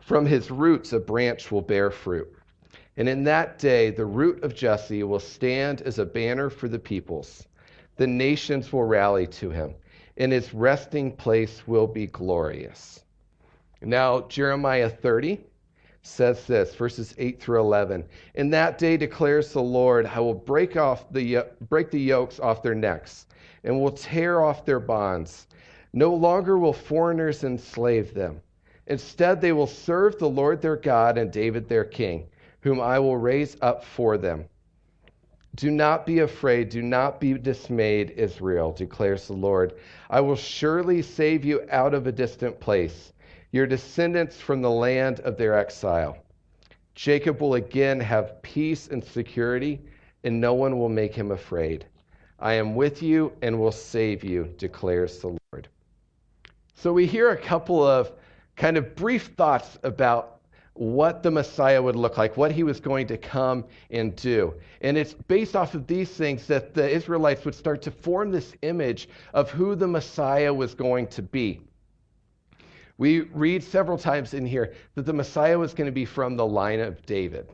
From 0.00 0.26
his 0.26 0.50
roots, 0.50 0.92
a 0.92 0.98
branch 0.98 1.52
will 1.52 1.62
bear 1.62 1.92
fruit. 1.92 2.32
And 2.96 3.08
in 3.08 3.22
that 3.24 3.60
day, 3.60 3.90
the 3.90 4.06
root 4.06 4.42
of 4.42 4.56
Jesse 4.56 5.04
will 5.04 5.20
stand 5.20 5.82
as 5.82 6.00
a 6.00 6.04
banner 6.04 6.50
for 6.50 6.68
the 6.68 6.80
peoples. 6.80 7.46
The 7.94 8.08
nations 8.08 8.72
will 8.72 8.84
rally 8.84 9.28
to 9.28 9.50
him, 9.50 9.76
and 10.16 10.32
his 10.32 10.52
resting 10.52 11.12
place 11.12 11.66
will 11.68 11.86
be 11.86 12.08
glorious. 12.08 13.04
Now, 13.80 14.22
Jeremiah 14.22 14.90
30 14.90 15.40
says 16.02 16.46
this, 16.46 16.74
verses 16.74 17.14
8 17.18 17.40
through 17.40 17.60
11. 17.60 18.04
In 18.34 18.50
that 18.50 18.78
day 18.78 18.96
declares 18.96 19.52
the 19.52 19.62
Lord, 19.62 20.06
I 20.06 20.20
will 20.20 20.34
break 20.34 20.76
off 20.76 21.10
the 21.12 21.44
break 21.68 21.90
the 21.90 22.00
yokes 22.00 22.40
off 22.40 22.62
their 22.62 22.74
necks 22.74 23.26
and 23.62 23.80
will 23.80 23.92
tear 23.92 24.40
off 24.42 24.64
their 24.64 24.80
bonds. 24.80 25.46
No 25.92 26.14
longer 26.14 26.58
will 26.58 26.72
foreigners 26.72 27.44
enslave 27.44 28.14
them. 28.14 28.40
Instead, 28.86 29.40
they 29.40 29.52
will 29.52 29.66
serve 29.66 30.18
the 30.18 30.28
Lord 30.28 30.60
their 30.60 30.76
God 30.76 31.18
and 31.18 31.30
David 31.30 31.68
their 31.68 31.84
king, 31.84 32.26
whom 32.62 32.80
I 32.80 32.98
will 32.98 33.16
raise 33.16 33.56
up 33.60 33.84
for 33.84 34.16
them. 34.16 34.46
Do 35.54 35.70
not 35.70 36.06
be 36.06 36.20
afraid, 36.20 36.68
do 36.68 36.82
not 36.82 37.20
be 37.20 37.34
dismayed, 37.34 38.12
Israel, 38.12 38.72
declares 38.72 39.26
the 39.26 39.34
Lord. 39.34 39.74
I 40.08 40.20
will 40.20 40.36
surely 40.36 41.02
save 41.02 41.44
you 41.44 41.66
out 41.70 41.94
of 41.94 42.06
a 42.06 42.12
distant 42.12 42.60
place, 42.60 43.12
your 43.52 43.66
descendants 43.66 44.40
from 44.40 44.62
the 44.62 44.70
land 44.70 45.20
of 45.20 45.36
their 45.36 45.58
exile. 45.58 46.18
Jacob 46.94 47.40
will 47.40 47.54
again 47.54 48.00
have 48.00 48.42
peace 48.42 48.88
and 48.88 49.02
security, 49.02 49.80
and 50.24 50.40
no 50.40 50.54
one 50.54 50.78
will 50.78 50.88
make 50.88 51.14
him 51.14 51.30
afraid. 51.30 51.86
I 52.38 52.54
am 52.54 52.74
with 52.74 53.02
you 53.02 53.32
and 53.42 53.58
will 53.58 53.72
save 53.72 54.22
you, 54.22 54.52
declares 54.58 55.18
the 55.18 55.38
Lord. 55.52 55.68
So 56.74 56.92
we 56.92 57.06
hear 57.06 57.30
a 57.30 57.36
couple 57.36 57.84
of 57.84 58.12
kind 58.56 58.76
of 58.76 58.94
brief 58.94 59.32
thoughts 59.36 59.78
about 59.82 60.40
what 60.74 61.24
the 61.24 61.30
Messiah 61.30 61.82
would 61.82 61.96
look 61.96 62.16
like, 62.18 62.36
what 62.36 62.52
he 62.52 62.62
was 62.62 62.78
going 62.78 63.08
to 63.08 63.16
come 63.16 63.64
and 63.90 64.14
do. 64.14 64.54
And 64.80 64.96
it's 64.96 65.12
based 65.14 65.56
off 65.56 65.74
of 65.74 65.88
these 65.88 66.10
things 66.10 66.46
that 66.46 66.74
the 66.74 66.88
Israelites 66.88 67.44
would 67.44 67.54
start 67.54 67.82
to 67.82 67.90
form 67.90 68.30
this 68.30 68.54
image 68.62 69.08
of 69.34 69.50
who 69.50 69.74
the 69.74 69.88
Messiah 69.88 70.54
was 70.54 70.74
going 70.74 71.08
to 71.08 71.22
be. 71.22 71.60
We 72.98 73.20
read 73.20 73.62
several 73.62 73.96
times 73.96 74.34
in 74.34 74.44
here 74.44 74.74
that 74.94 75.06
the 75.06 75.12
Messiah 75.12 75.58
was 75.58 75.72
going 75.72 75.86
to 75.86 75.92
be 75.92 76.04
from 76.04 76.36
the 76.36 76.46
line 76.46 76.80
of 76.80 77.04
David. 77.06 77.48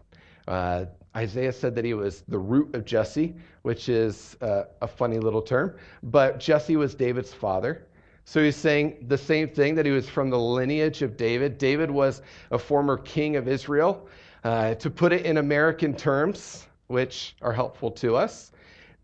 Uh, 0.48 0.86
Isaiah 1.16 1.52
said 1.52 1.74
that 1.76 1.84
he 1.84 1.94
was 1.94 2.22
the 2.26 2.38
root 2.38 2.74
of 2.74 2.84
Jesse, 2.84 3.36
which 3.62 3.88
is 3.88 4.36
uh, 4.40 4.64
a 4.82 4.88
funny 4.88 5.18
little 5.18 5.42
term, 5.42 5.76
but 6.02 6.40
Jesse 6.40 6.76
was 6.76 6.94
David's 6.94 7.32
father. 7.32 7.86
So 8.24 8.42
he's 8.42 8.56
saying 8.56 9.04
the 9.06 9.18
same 9.18 9.48
thing 9.48 9.74
that 9.74 9.84
he 9.86 9.92
was 9.92 10.08
from 10.08 10.30
the 10.30 10.38
lineage 10.38 11.02
of 11.02 11.16
David. 11.16 11.58
David 11.58 11.90
was 11.90 12.22
a 12.50 12.58
former 12.58 12.96
king 12.96 13.36
of 13.36 13.46
Israel. 13.46 14.08
Uh, 14.42 14.74
to 14.74 14.90
put 14.90 15.12
it 15.12 15.24
in 15.24 15.36
American 15.36 15.94
terms, 15.94 16.66
which 16.88 17.36
are 17.42 17.52
helpful 17.52 17.90
to 17.90 18.16
us, 18.16 18.52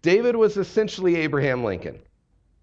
David 0.02 0.36
was 0.36 0.56
essentially 0.56 1.16
Abraham 1.16 1.62
Lincoln. 1.64 1.98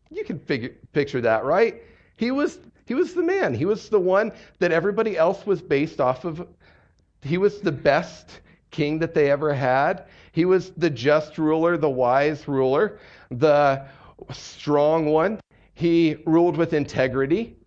You 0.10 0.24
can 0.24 0.39
figure, 0.39 0.75
picture 0.93 1.22
that, 1.22 1.43
right? 1.43 1.84
He 2.17 2.31
was, 2.31 2.60
he 2.88 2.94
was 2.94 3.13
the 3.13 3.22
man. 3.22 3.53
He 3.53 3.65
was 3.65 3.89
the 3.89 4.00
one 4.00 4.32
that 4.60 4.72
everybody 4.72 5.17
else 5.17 5.46
was 5.46 5.62
based 5.62 6.00
off 6.00 6.24
of. 6.24 6.48
He 7.22 7.38
was 7.38 7.60
the 7.60 7.72
best 7.72 8.39
king 8.72 9.00
that 9.00 9.13
they 9.13 9.29
ever 9.29 9.53
had. 9.53 10.06
He 10.32 10.46
was 10.46 10.72
the 10.72 10.89
just 10.89 11.38
ruler, 11.38 11.77
the 11.77 11.89
wise 11.89 12.48
ruler, 12.48 13.00
the 13.29 13.86
strong 14.32 15.08
one. 15.08 15.39
He 15.74 16.17
ruled 16.25 16.56
with 16.56 16.74
integrity, 16.74 17.58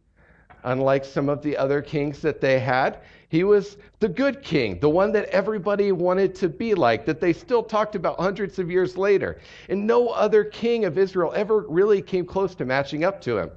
unlike 0.64 1.04
some 1.04 1.28
of 1.28 1.42
the 1.42 1.56
other 1.56 1.82
kings 1.82 2.20
that 2.22 2.40
they 2.40 2.58
had. 2.58 3.00
He 3.28 3.44
was 3.44 3.76
the 4.00 4.08
good 4.08 4.42
king, 4.42 4.80
the 4.80 4.88
one 4.88 5.12
that 5.12 5.26
everybody 5.26 5.92
wanted 5.92 6.34
to 6.36 6.48
be 6.48 6.74
like, 6.74 7.04
that 7.06 7.20
they 7.20 7.32
still 7.32 7.62
talked 7.62 7.94
about 7.94 8.18
hundreds 8.18 8.58
of 8.58 8.70
years 8.70 8.96
later. 8.96 9.38
And 9.68 9.86
no 9.86 10.08
other 10.08 10.44
king 10.44 10.86
of 10.86 10.96
Israel 10.96 11.32
ever 11.36 11.60
really 11.68 12.02
came 12.02 12.24
close 12.24 12.54
to 12.56 12.64
matching 12.64 13.04
up 13.04 13.20
to 13.22 13.36
him. 13.38 13.50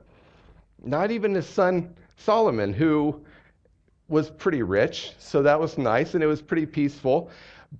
Not 0.83 1.11
even 1.11 1.33
his 1.33 1.47
son 1.47 1.95
Solomon, 2.17 2.73
who 2.73 3.23
was 4.09 4.29
pretty 4.29 4.61
rich, 4.61 5.13
so 5.17 5.41
that 5.41 5.59
was 5.59 5.77
nice 5.77 6.13
and 6.13 6.23
it 6.23 6.27
was 6.27 6.41
pretty 6.41 6.65
peaceful. 6.65 7.29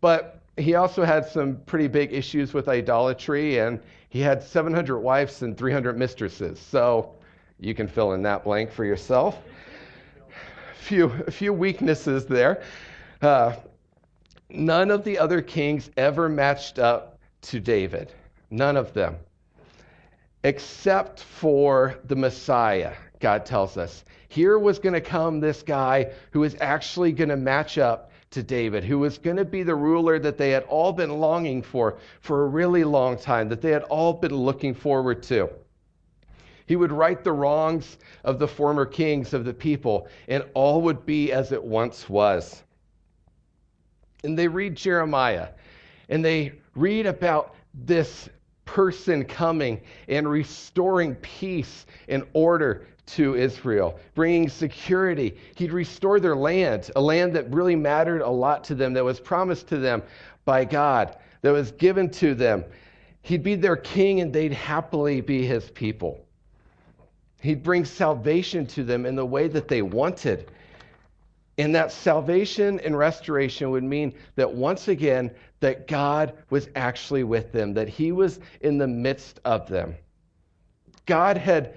But 0.02 0.40
he 0.58 0.76
also 0.76 1.04
had 1.04 1.28
some 1.28 1.58
pretty 1.66 1.88
big 1.88 2.14
issues 2.14 2.54
with 2.54 2.68
idolatry 2.68 3.60
and 3.60 3.80
he 4.10 4.20
had 4.20 4.42
700 4.44 5.00
wives 5.00 5.42
and 5.42 5.58
300 5.58 5.98
mistresses. 5.98 6.60
So 6.60 7.16
you 7.60 7.74
can 7.74 7.88
fill 7.88 8.14
in 8.14 8.22
that 8.24 8.44
blank 8.44 8.72
for 8.72 8.86
yourself. 8.86 9.38
Few, 10.76 11.06
a 11.28 11.32
few 11.32 11.54
weaknesses 11.54 12.26
there. 12.26 12.64
Uh, 13.22 13.56
none 14.50 14.92
of 14.92 15.04
the 15.04 15.18
other 15.18 15.42
kings 15.42 15.90
ever 15.98 16.30
matched 16.30 16.78
up 16.78 17.20
to 17.44 17.60
David. 17.60 18.12
None 18.52 18.78
of 18.78 18.94
them. 18.94 19.16
Except 20.44 21.22
for 21.22 22.00
the 22.06 22.16
Messiah, 22.16 22.94
God 23.20 23.46
tells 23.46 23.78
us. 23.78 24.04
Here 24.28 24.60
was 24.60 24.80
going 24.80 24.94
to 24.94 25.02
come 25.02 25.40
this 25.40 25.64
guy 25.64 26.12
who 26.32 26.42
was 26.42 26.56
actually 26.60 27.12
going 27.12 27.30
to 27.30 27.38
match 27.38 27.78
up 27.78 28.12
to 28.32 28.44
David, 28.44 28.84
who 28.84 29.00
was 29.00 29.18
going 29.18 29.38
to 29.38 29.46
be 29.46 29.64
the 29.64 29.76
ruler 29.76 30.20
that 30.20 30.38
they 30.38 30.50
had 30.50 30.64
all 30.64 30.92
been 30.92 31.20
longing 31.20 31.62
for 31.62 31.98
for 32.20 32.44
a 32.44 32.48
really 32.48 32.84
long 32.84 33.16
time, 33.18 33.48
that 33.50 33.62
they 33.62 33.72
had 33.72 33.84
all 33.84 34.12
been 34.12 34.36
looking 34.36 34.74
forward 34.74 35.24
to. 35.24 35.50
He 36.66 36.76
would 36.76 36.92
right 36.92 37.24
the 37.24 37.32
wrongs 37.32 37.98
of 38.24 38.40
the 38.40 38.48
former 38.48 38.86
kings 38.86 39.34
of 39.34 39.46
the 39.46 39.54
people, 39.54 40.08
and 40.28 40.44
all 40.54 40.82
would 40.82 41.06
be 41.06 41.32
as 41.32 41.52
it 41.52 41.64
once 41.64 42.10
was. 42.10 42.64
And 44.24 44.38
they 44.38 44.48
read 44.48 44.76
Jeremiah, 44.76 45.50
and 46.10 46.26
they 46.26 46.54
read 46.76 47.06
about 47.06 47.56
this 47.74 48.30
person 48.66 49.26
coming 49.26 49.82
and 50.08 50.28
restoring 50.28 51.16
peace 51.16 51.86
and 52.08 52.24
order 52.34 52.88
to 53.06 53.36
Israel, 53.36 54.00
bringing 54.16 54.50
security. 54.50 55.38
He'd 55.56 55.74
restore 55.74 56.20
their 56.20 56.36
land, 56.36 56.90
a 56.96 57.02
land 57.02 57.34
that 57.34 57.54
really 57.54 57.76
mattered 57.76 58.22
a 58.22 58.30
lot 58.30 58.64
to 58.66 58.76
them, 58.76 58.94
that 58.94 59.04
was 59.04 59.20
promised 59.20 59.68
to 59.68 59.78
them 59.78 60.04
by 60.46 60.66
God, 60.66 61.18
that 61.42 61.52
was 61.52 61.72
given 61.72 62.10
to 62.12 62.34
them. 62.34 62.64
He'd 63.22 63.44
be 63.44 63.56
their 63.56 63.76
king 63.76 64.22
and 64.22 64.34
they'd 64.34 64.54
happily 64.54 65.22
be 65.22 65.46
his 65.46 65.70
people. 65.72 66.26
He'd 67.42 67.64
bring 67.64 67.84
salvation 67.84 68.66
to 68.68 68.84
them 68.84 69.06
in 69.06 69.16
the 69.16 69.26
way 69.26 69.48
that 69.50 69.68
they 69.68 69.82
wanted. 69.82 70.50
And 71.58 71.76
that 71.76 71.92
salvation 71.92 72.80
and 72.80 72.98
restoration 72.98 73.70
would 73.70 73.84
mean 73.84 74.14
that 74.36 74.52
once 74.52 74.88
again, 74.88 75.32
that 75.60 75.88
God 75.88 76.34
was 76.50 76.68
actually 76.76 77.24
with 77.24 77.52
them, 77.52 77.74
that 77.76 77.88
He 77.88 78.12
was 78.12 78.40
in 78.62 78.78
the 78.78 78.88
midst 78.88 79.40
of 79.46 79.68
them. 79.68 79.96
God 81.06 81.38
had 81.38 81.76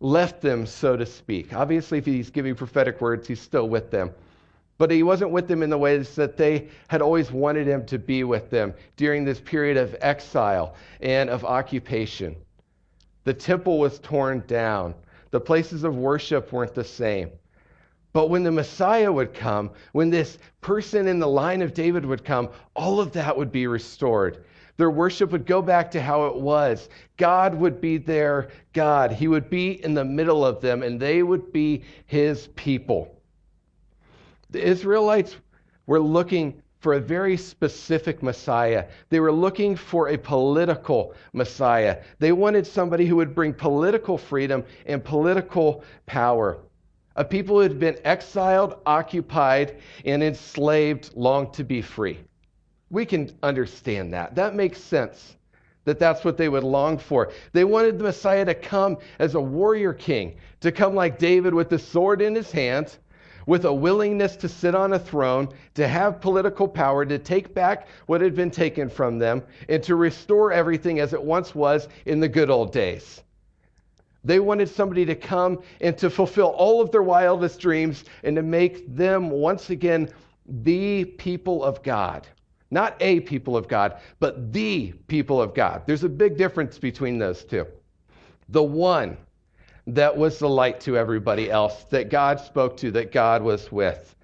left 0.00 0.40
them, 0.40 0.64
so 0.64 0.96
to 0.96 1.04
speak. 1.04 1.52
Obviously, 1.52 1.98
if 1.98 2.06
He's 2.06 2.30
giving 2.30 2.54
prophetic 2.54 3.00
words, 3.00 3.28
He's 3.28 3.40
still 3.40 3.68
with 3.68 3.90
them. 3.90 4.10
But 4.78 4.90
He 4.90 5.02
wasn't 5.02 5.32
with 5.32 5.48
them 5.48 5.62
in 5.62 5.68
the 5.68 5.76
ways 5.76 6.14
that 6.14 6.38
they 6.38 6.68
had 6.88 7.02
always 7.02 7.30
wanted 7.30 7.66
Him 7.66 7.84
to 7.86 7.98
be 7.98 8.24
with 8.24 8.48
them 8.48 8.72
during 8.96 9.26
this 9.26 9.40
period 9.40 9.76
of 9.76 9.94
exile 10.00 10.74
and 11.02 11.28
of 11.28 11.44
occupation. 11.44 12.36
The 13.24 13.34
temple 13.34 13.78
was 13.78 13.98
torn 13.98 14.44
down, 14.46 14.94
the 15.30 15.40
places 15.40 15.84
of 15.84 15.94
worship 15.94 16.52
weren't 16.52 16.74
the 16.74 16.84
same. 16.84 17.30
But 18.12 18.28
when 18.28 18.42
the 18.42 18.50
Messiah 18.50 19.10
would 19.12 19.34
come, 19.34 19.70
when 19.92 20.10
this 20.10 20.38
person 20.60 21.06
in 21.06 21.18
the 21.18 21.28
line 21.28 21.62
of 21.62 21.74
David 21.74 22.04
would 22.04 22.24
come, 22.24 22.48
all 22.74 23.00
of 23.00 23.12
that 23.12 23.36
would 23.36 23.52
be 23.52 23.66
restored. 23.66 24.44
Their 24.76 24.90
worship 24.90 25.30
would 25.30 25.46
go 25.46 25.62
back 25.62 25.90
to 25.92 26.00
how 26.00 26.26
it 26.26 26.36
was. 26.36 26.88
God 27.18 27.54
would 27.54 27.80
be 27.80 27.98
their 27.98 28.48
God. 28.72 29.12
He 29.12 29.28
would 29.28 29.50
be 29.50 29.84
in 29.84 29.94
the 29.94 30.04
middle 30.04 30.44
of 30.44 30.60
them, 30.60 30.82
and 30.82 30.98
they 30.98 31.22
would 31.22 31.52
be 31.52 31.82
his 32.06 32.48
people. 32.56 33.20
The 34.48 34.66
Israelites 34.66 35.36
were 35.86 36.00
looking 36.00 36.62
for 36.80 36.94
a 36.94 37.00
very 37.00 37.36
specific 37.36 38.22
Messiah. 38.22 38.86
They 39.10 39.20
were 39.20 39.32
looking 39.32 39.76
for 39.76 40.08
a 40.08 40.16
political 40.16 41.14
Messiah. 41.32 42.02
They 42.18 42.32
wanted 42.32 42.66
somebody 42.66 43.06
who 43.06 43.16
would 43.16 43.34
bring 43.34 43.52
political 43.52 44.16
freedom 44.16 44.64
and 44.86 45.04
political 45.04 45.84
power. 46.06 46.58
A 47.16 47.24
people 47.24 47.56
who 47.56 47.62
had 47.62 47.78
been 47.78 47.98
exiled, 48.04 48.76
occupied, 48.86 49.76
and 50.04 50.22
enslaved 50.22 51.10
long 51.16 51.50
to 51.52 51.64
be 51.64 51.82
free. 51.82 52.20
We 52.90 53.04
can 53.04 53.30
understand 53.42 54.12
that. 54.12 54.34
That 54.36 54.54
makes 54.54 54.78
sense 54.78 55.36
that 55.84 55.98
that's 55.98 56.24
what 56.24 56.36
they 56.36 56.48
would 56.48 56.62
long 56.62 56.98
for. 56.98 57.30
They 57.52 57.64
wanted 57.64 57.98
the 57.98 58.04
Messiah 58.04 58.44
to 58.44 58.54
come 58.54 58.98
as 59.18 59.34
a 59.34 59.40
warrior 59.40 59.92
king, 59.92 60.36
to 60.60 60.70
come 60.70 60.94
like 60.94 61.18
David 61.18 61.54
with 61.54 61.68
the 61.68 61.78
sword 61.78 62.22
in 62.22 62.34
his 62.34 62.52
hand, 62.52 62.96
with 63.46 63.64
a 63.64 63.72
willingness 63.72 64.36
to 64.36 64.48
sit 64.48 64.74
on 64.74 64.92
a 64.92 64.98
throne, 64.98 65.48
to 65.74 65.88
have 65.88 66.20
political 66.20 66.68
power, 66.68 67.04
to 67.04 67.18
take 67.18 67.54
back 67.54 67.88
what 68.06 68.20
had 68.20 68.34
been 68.34 68.50
taken 68.50 68.88
from 68.88 69.18
them, 69.18 69.42
and 69.68 69.82
to 69.82 69.96
restore 69.96 70.52
everything 70.52 71.00
as 71.00 71.12
it 71.12 71.22
once 71.22 71.54
was 71.54 71.88
in 72.06 72.20
the 72.20 72.28
good 72.28 72.50
old 72.50 72.72
days. 72.72 73.22
They 74.24 74.38
wanted 74.40 74.68
somebody 74.68 75.06
to 75.06 75.14
come 75.14 75.62
and 75.80 75.96
to 75.98 76.10
fulfill 76.10 76.48
all 76.48 76.80
of 76.80 76.90
their 76.90 77.02
wildest 77.02 77.58
dreams 77.58 78.04
and 78.22 78.36
to 78.36 78.42
make 78.42 78.94
them 78.94 79.30
once 79.30 79.70
again 79.70 80.10
the 80.46 81.04
people 81.04 81.64
of 81.64 81.82
God. 81.82 82.26
Not 82.70 82.96
a 83.00 83.20
people 83.20 83.56
of 83.56 83.66
God, 83.66 84.00
but 84.20 84.52
the 84.52 84.92
people 85.08 85.40
of 85.40 85.54
God. 85.54 85.82
There's 85.86 86.04
a 86.04 86.08
big 86.08 86.36
difference 86.36 86.78
between 86.78 87.18
those 87.18 87.44
two. 87.44 87.66
The 88.48 88.62
one 88.62 89.16
that 89.86 90.16
was 90.16 90.38
the 90.38 90.48
light 90.48 90.80
to 90.80 90.96
everybody 90.96 91.50
else, 91.50 91.84
that 91.84 92.10
God 92.10 92.38
spoke 92.38 92.76
to, 92.78 92.90
that 92.92 93.12
God 93.12 93.42
was 93.42 93.72
with. 93.72 94.14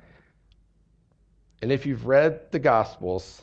And 1.62 1.72
if 1.72 1.86
you've 1.86 2.06
read 2.06 2.52
the 2.52 2.58
Gospels, 2.58 3.42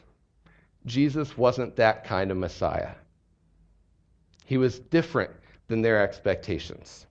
Jesus 0.85 1.37
wasn't 1.37 1.75
that 1.77 2.05
kind 2.05 2.31
of 2.31 2.37
Messiah. 2.37 2.91
He 4.45 4.57
was 4.57 4.79
different 4.79 5.31
than 5.67 5.81
their 5.81 6.01
expectations. 6.01 7.05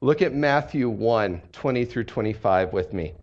Look 0.00 0.22
at 0.22 0.34
Matthew 0.34 0.88
1 0.88 1.40
20 1.52 1.84
through 1.84 2.04
25 2.04 2.72
with 2.72 2.92
me. 2.92 3.14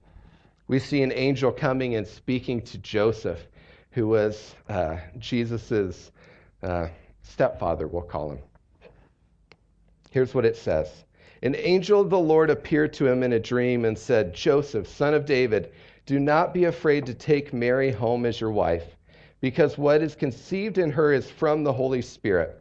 We 0.67 0.79
see 0.79 1.03
an 1.03 1.11
angel 1.11 1.51
coming 1.51 1.95
and 1.95 2.07
speaking 2.07 2.61
to 2.61 2.77
Joseph, 2.77 3.39
who 3.91 4.07
was 4.07 4.55
uh, 4.69 4.97
Jesus' 5.19 6.11
uh, 6.63 6.87
stepfather, 7.23 7.87
we'll 7.87 8.01
call 8.03 8.31
him. 8.31 8.39
Here's 10.11 10.33
what 10.33 10.45
it 10.45 10.55
says 10.55 11.03
An 11.41 11.55
angel 11.55 12.01
of 12.01 12.09
the 12.09 12.19
Lord 12.19 12.49
appeared 12.49 12.93
to 12.93 13.07
him 13.07 13.23
in 13.23 13.33
a 13.33 13.39
dream 13.39 13.85
and 13.85 13.97
said, 13.97 14.33
Joseph, 14.33 14.87
son 14.87 15.13
of 15.13 15.25
David, 15.25 15.71
do 16.05 16.19
not 16.19 16.53
be 16.53 16.65
afraid 16.65 17.05
to 17.05 17.13
take 17.13 17.53
Mary 17.53 17.91
home 17.91 18.25
as 18.25 18.41
your 18.41 18.51
wife, 18.51 18.95
because 19.39 19.77
what 19.77 20.01
is 20.01 20.15
conceived 20.15 20.77
in 20.77 20.91
her 20.91 21.13
is 21.13 21.29
from 21.29 21.63
the 21.63 21.73
Holy 21.73 22.01
Spirit. 22.01 22.60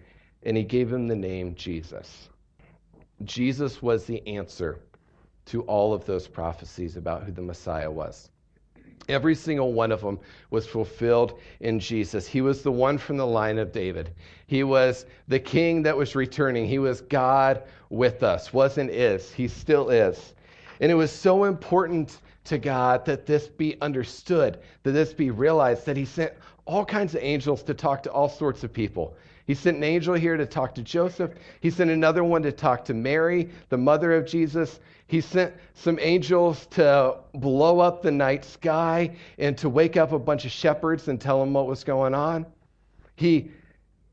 and 0.43 0.57
he 0.57 0.63
gave 0.63 0.91
him 0.91 1.07
the 1.07 1.15
name 1.15 1.55
Jesus. 1.55 2.29
Jesus 3.23 3.81
was 3.81 4.05
the 4.05 4.25
answer 4.27 4.79
to 5.45 5.61
all 5.63 5.93
of 5.93 6.05
those 6.05 6.27
prophecies 6.27 6.97
about 6.97 7.23
who 7.23 7.31
the 7.31 7.41
Messiah 7.41 7.89
was. 7.89 8.29
Every 9.09 9.35
single 9.35 9.73
one 9.73 9.91
of 9.91 10.01
them 10.01 10.19
was 10.51 10.67
fulfilled 10.67 11.39
in 11.59 11.79
Jesus. 11.79 12.27
He 12.27 12.41
was 12.41 12.61
the 12.61 12.71
one 12.71 12.97
from 12.97 13.17
the 13.17 13.25
line 13.25 13.57
of 13.57 13.71
David. 13.71 14.13
He 14.47 14.63
was 14.63 15.05
the 15.27 15.39
king 15.39 15.83
that 15.83 15.97
was 15.97 16.15
returning. 16.15 16.67
He 16.67 16.79
was 16.79 17.01
God 17.01 17.63
with 17.89 18.23
us, 18.23 18.53
wasn't 18.53 18.91
is. 18.91 19.31
He 19.33 19.47
still 19.47 19.89
is. 19.89 20.33
And 20.79 20.91
it 20.91 20.95
was 20.95 21.11
so 21.11 21.45
important 21.45 22.19
to 22.45 22.57
God 22.57 23.05
that 23.05 23.25
this 23.25 23.47
be 23.47 23.79
understood, 23.81 24.59
that 24.83 24.91
this 24.91 25.13
be 25.13 25.31
realized, 25.31 25.85
that 25.85 25.97
He 25.97 26.05
sent 26.05 26.33
all 26.65 26.85
kinds 26.85 27.15
of 27.15 27.23
angels 27.23 27.63
to 27.63 27.73
talk 27.73 28.03
to 28.03 28.11
all 28.11 28.29
sorts 28.29 28.63
of 28.63 28.71
people. 28.71 29.15
He 29.51 29.55
sent 29.55 29.75
an 29.75 29.83
angel 29.83 30.13
here 30.13 30.37
to 30.37 30.45
talk 30.45 30.73
to 30.75 30.81
Joseph. 30.81 31.31
He 31.59 31.69
sent 31.71 31.89
another 31.89 32.23
one 32.23 32.41
to 32.43 32.53
talk 32.53 32.85
to 32.85 32.93
Mary, 32.93 33.49
the 33.67 33.75
mother 33.75 34.13
of 34.13 34.25
Jesus. 34.25 34.79
He 35.07 35.19
sent 35.19 35.53
some 35.73 35.99
angels 35.99 36.67
to 36.67 37.17
blow 37.33 37.81
up 37.81 38.01
the 38.01 38.11
night 38.11 38.45
sky 38.45 39.13
and 39.37 39.57
to 39.57 39.67
wake 39.67 39.97
up 39.97 40.13
a 40.13 40.19
bunch 40.19 40.45
of 40.45 40.51
shepherds 40.51 41.09
and 41.09 41.19
tell 41.19 41.41
them 41.41 41.51
what 41.51 41.67
was 41.67 41.83
going 41.83 42.13
on. 42.13 42.45
He 43.17 43.51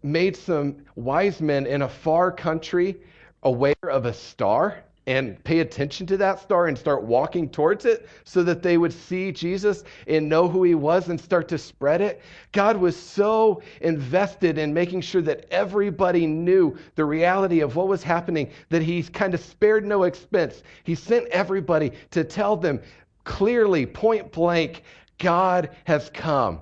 made 0.03 0.37
some 0.37 0.79
wise 0.97 1.41
men 1.41 1.67
in 1.67 1.83
a 1.83 1.89
far 1.89 2.33
country 2.33 2.97
aware 3.45 3.77
of 3.85 4.07
a 4.07 4.15
star 4.15 4.83
and 5.09 5.43
pay 5.43 5.61
attention 5.61 6.07
to 6.07 6.19
that 6.19 6.39
star 6.39 6.67
and 6.67 6.77
start 6.77 7.03
walking 7.03 7.49
towards 7.49 7.87
it 7.87 8.07
so 8.25 8.43
that 8.43 8.63
they 8.63 8.77
would 8.77 8.93
see 8.93 9.33
Jesus 9.33 9.83
and 10.07 10.29
know 10.29 10.47
who 10.47 10.63
he 10.63 10.75
was 10.75 11.09
and 11.09 11.19
start 11.19 11.49
to 11.49 11.57
spread 11.57 12.03
it. 12.03 12.21
God 12.53 12.77
was 12.77 12.95
so 12.95 13.63
invested 13.81 14.59
in 14.59 14.75
making 14.75 15.01
sure 15.01 15.23
that 15.23 15.47
everybody 15.51 16.27
knew 16.27 16.77
the 16.95 17.07
reality 17.07 17.61
of 17.61 17.75
what 17.75 17.89
was 17.89 18.03
happening 18.03 18.51
that 18.69 18.83
he 18.83 19.03
kind 19.03 19.33
of 19.33 19.41
spared 19.41 19.87
no 19.87 20.03
expense. 20.03 20.63
He 20.85 20.95
sent 20.95 21.27
everybody 21.29 21.93
to 22.11 22.23
tell 22.23 22.55
them 22.55 22.79
clearly, 23.25 23.87
point 23.87 24.31
blank, 24.31 24.83
God 25.17 25.71
has 25.85 26.11
come. 26.11 26.61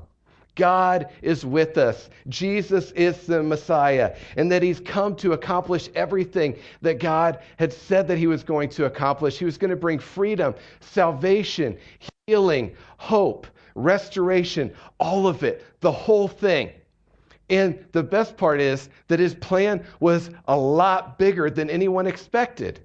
God 0.56 1.08
is 1.22 1.46
with 1.46 1.78
us. 1.78 2.10
Jesus 2.28 2.90
is 2.92 3.26
the 3.26 3.42
Messiah, 3.42 4.16
and 4.36 4.50
that 4.50 4.62
He's 4.62 4.80
come 4.80 5.14
to 5.16 5.32
accomplish 5.32 5.88
everything 5.94 6.58
that 6.82 6.98
God 6.98 7.38
had 7.58 7.72
said 7.72 8.08
that 8.08 8.18
He 8.18 8.26
was 8.26 8.42
going 8.42 8.70
to 8.70 8.86
accomplish. 8.86 9.38
He 9.38 9.44
was 9.44 9.58
going 9.58 9.70
to 9.70 9.76
bring 9.76 9.98
freedom, 9.98 10.54
salvation, 10.80 11.78
healing, 12.26 12.74
hope, 12.96 13.46
restoration, 13.74 14.72
all 14.98 15.28
of 15.28 15.44
it, 15.44 15.64
the 15.80 15.92
whole 15.92 16.26
thing. 16.26 16.70
And 17.48 17.84
the 17.92 18.02
best 18.02 18.36
part 18.36 18.60
is 18.60 18.88
that 19.08 19.20
His 19.20 19.34
plan 19.34 19.84
was 20.00 20.30
a 20.48 20.56
lot 20.56 21.18
bigger 21.18 21.50
than 21.50 21.70
anyone 21.70 22.06
expected. 22.06 22.80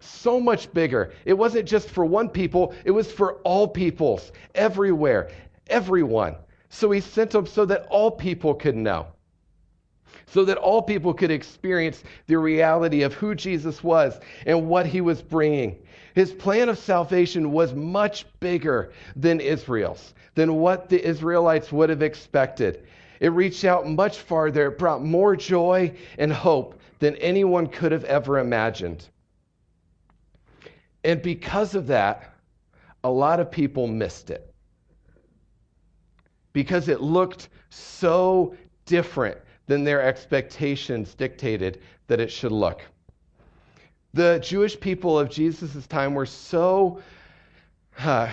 So 0.00 0.38
much 0.38 0.72
bigger. 0.74 1.14
It 1.24 1.32
wasn't 1.32 1.66
just 1.66 1.88
for 1.88 2.04
one 2.04 2.28
people, 2.28 2.74
it 2.84 2.90
was 2.90 3.10
for 3.10 3.34
all 3.44 3.66
peoples, 3.66 4.32
everywhere, 4.54 5.30
everyone. 5.68 6.36
So 6.68 6.90
he 6.90 7.00
sent 7.00 7.30
them 7.30 7.46
so 7.46 7.64
that 7.66 7.86
all 7.88 8.10
people 8.10 8.54
could 8.54 8.76
know, 8.76 9.06
so 10.26 10.44
that 10.44 10.58
all 10.58 10.82
people 10.82 11.14
could 11.14 11.30
experience 11.30 12.02
the 12.26 12.38
reality 12.38 13.02
of 13.02 13.14
who 13.14 13.34
Jesus 13.34 13.82
was 13.82 14.18
and 14.46 14.68
what 14.68 14.86
he 14.86 15.00
was 15.00 15.22
bringing. 15.22 15.78
His 16.14 16.32
plan 16.32 16.68
of 16.68 16.78
salvation 16.78 17.52
was 17.52 17.74
much 17.74 18.26
bigger 18.40 18.92
than 19.14 19.40
Israel's, 19.40 20.14
than 20.34 20.56
what 20.56 20.88
the 20.88 21.04
Israelites 21.04 21.70
would 21.70 21.90
have 21.90 22.02
expected. 22.02 22.86
It 23.20 23.28
reached 23.28 23.64
out 23.64 23.88
much 23.88 24.18
farther. 24.18 24.68
It 24.68 24.78
brought 24.78 25.02
more 25.02 25.36
joy 25.36 25.94
and 26.18 26.32
hope 26.32 26.80
than 26.98 27.16
anyone 27.16 27.66
could 27.66 27.92
have 27.92 28.04
ever 28.04 28.38
imagined. 28.38 29.06
And 31.04 31.22
because 31.22 31.74
of 31.74 31.86
that, 31.86 32.34
a 33.04 33.10
lot 33.10 33.38
of 33.38 33.50
people 33.50 33.86
missed 33.86 34.30
it 34.30 34.52
because 36.56 36.88
it 36.88 37.02
looked 37.02 37.50
so 37.68 38.56
different 38.86 39.36
than 39.66 39.84
their 39.84 40.00
expectations 40.00 41.12
dictated 41.12 41.82
that 42.06 42.18
it 42.18 42.32
should 42.32 42.50
look. 42.50 42.80
The 44.14 44.40
Jewish 44.42 44.80
people 44.80 45.18
of 45.18 45.28
Jesus' 45.28 45.86
time 45.86 46.14
were 46.14 46.24
so 46.24 47.02
uh, 47.98 48.32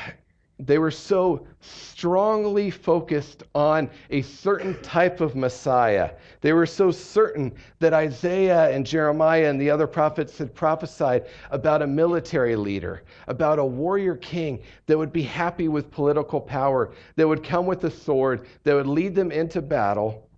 they 0.65 0.78
were 0.78 0.91
so 0.91 1.45
strongly 1.60 2.69
focused 2.69 3.43
on 3.54 3.89
a 4.10 4.21
certain 4.21 4.80
type 4.82 5.19
of 5.19 5.36
Messiah. 5.36 6.12
They 6.41 6.54
were 6.54 6.65
so 6.65 6.89
certain 6.89 7.54
that 7.80 7.93
Isaiah 7.93 8.69
and 8.69 8.86
Jeremiah 8.86 9.49
and 9.49 9.60
the 9.60 9.69
other 9.69 9.88
prophets 9.88 10.38
had 10.38 10.56
prophesied 10.56 11.26
about 11.52 11.82
a 11.82 11.88
military 11.88 12.56
leader, 12.56 13.04
about 13.28 13.60
a 13.60 13.65
warrior 13.65 14.15
king 14.15 14.62
that 14.86 14.97
would 14.97 15.12
be 15.12 15.23
happy 15.23 15.67
with 15.67 15.91
political 15.91 16.39
power, 16.39 16.91
that 17.17 17.28
would 17.28 17.43
come 17.43 17.65
with 17.65 17.84
a 17.84 17.91
sword, 17.91 18.45
that 18.63 18.73
would 18.73 18.88
lead 18.88 19.15
them 19.15 19.32
into 19.32 19.62
battle, 19.62 20.30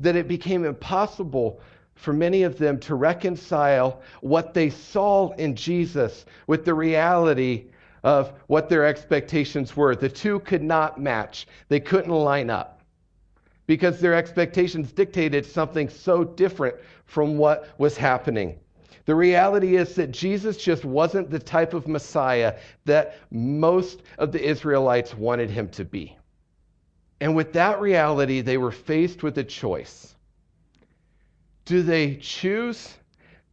that 0.00 0.16
it 0.16 0.26
became 0.26 0.64
impossible 0.64 1.60
for 1.94 2.12
many 2.12 2.42
of 2.42 2.58
them 2.58 2.80
to 2.80 2.94
reconcile 2.94 4.00
what 4.20 4.54
they 4.54 4.70
saw 4.70 5.30
in 5.32 5.54
Jesus 5.54 6.24
with 6.46 6.64
the 6.64 6.74
reality 6.74 7.66
of 8.02 8.32
what 8.46 8.68
their 8.68 8.86
expectations 8.86 9.76
were. 9.76 9.94
The 9.94 10.08
two 10.08 10.40
could 10.40 10.62
not 10.62 11.00
match, 11.00 11.46
they 11.68 11.80
couldn't 11.80 12.10
line 12.10 12.50
up 12.50 12.80
because 13.66 14.00
their 14.00 14.14
expectations 14.14 14.90
dictated 14.90 15.46
something 15.46 15.88
so 15.88 16.24
different 16.24 16.74
from 17.04 17.38
what 17.38 17.68
was 17.78 17.96
happening. 17.96 18.58
The 19.04 19.14
reality 19.14 19.76
is 19.76 19.94
that 19.94 20.10
Jesus 20.10 20.56
just 20.56 20.84
wasn't 20.84 21.30
the 21.30 21.38
type 21.38 21.72
of 21.72 21.86
Messiah 21.86 22.56
that 22.84 23.16
most 23.30 24.02
of 24.18 24.32
the 24.32 24.44
Israelites 24.44 25.14
wanted 25.14 25.50
him 25.50 25.68
to 25.70 25.84
be. 25.84 26.16
And 27.20 27.36
with 27.36 27.52
that 27.52 27.80
reality, 27.80 28.40
they 28.40 28.56
were 28.56 28.72
faced 28.72 29.22
with 29.22 29.38
a 29.38 29.44
choice. 29.44 30.14
Do 31.64 31.82
they 31.82 32.16
choose 32.16 32.92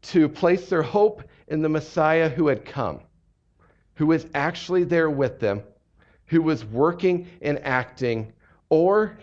to 0.03 0.29
place 0.29 0.69
their 0.69 0.81
hope 0.81 1.23
in 1.47 1.61
the 1.61 1.69
Messiah 1.69 2.29
who 2.29 2.47
had 2.47 2.65
come? 2.65 3.01
Who 3.97 4.05
was 4.05 4.27
actually 4.35 4.83
there 4.83 5.09
with 5.09 5.39
them, 5.39 5.63
who 6.27 6.41
was 6.41 6.63
working 6.65 7.27
and 7.41 7.59
acting, 7.65 8.31
or 8.69 9.17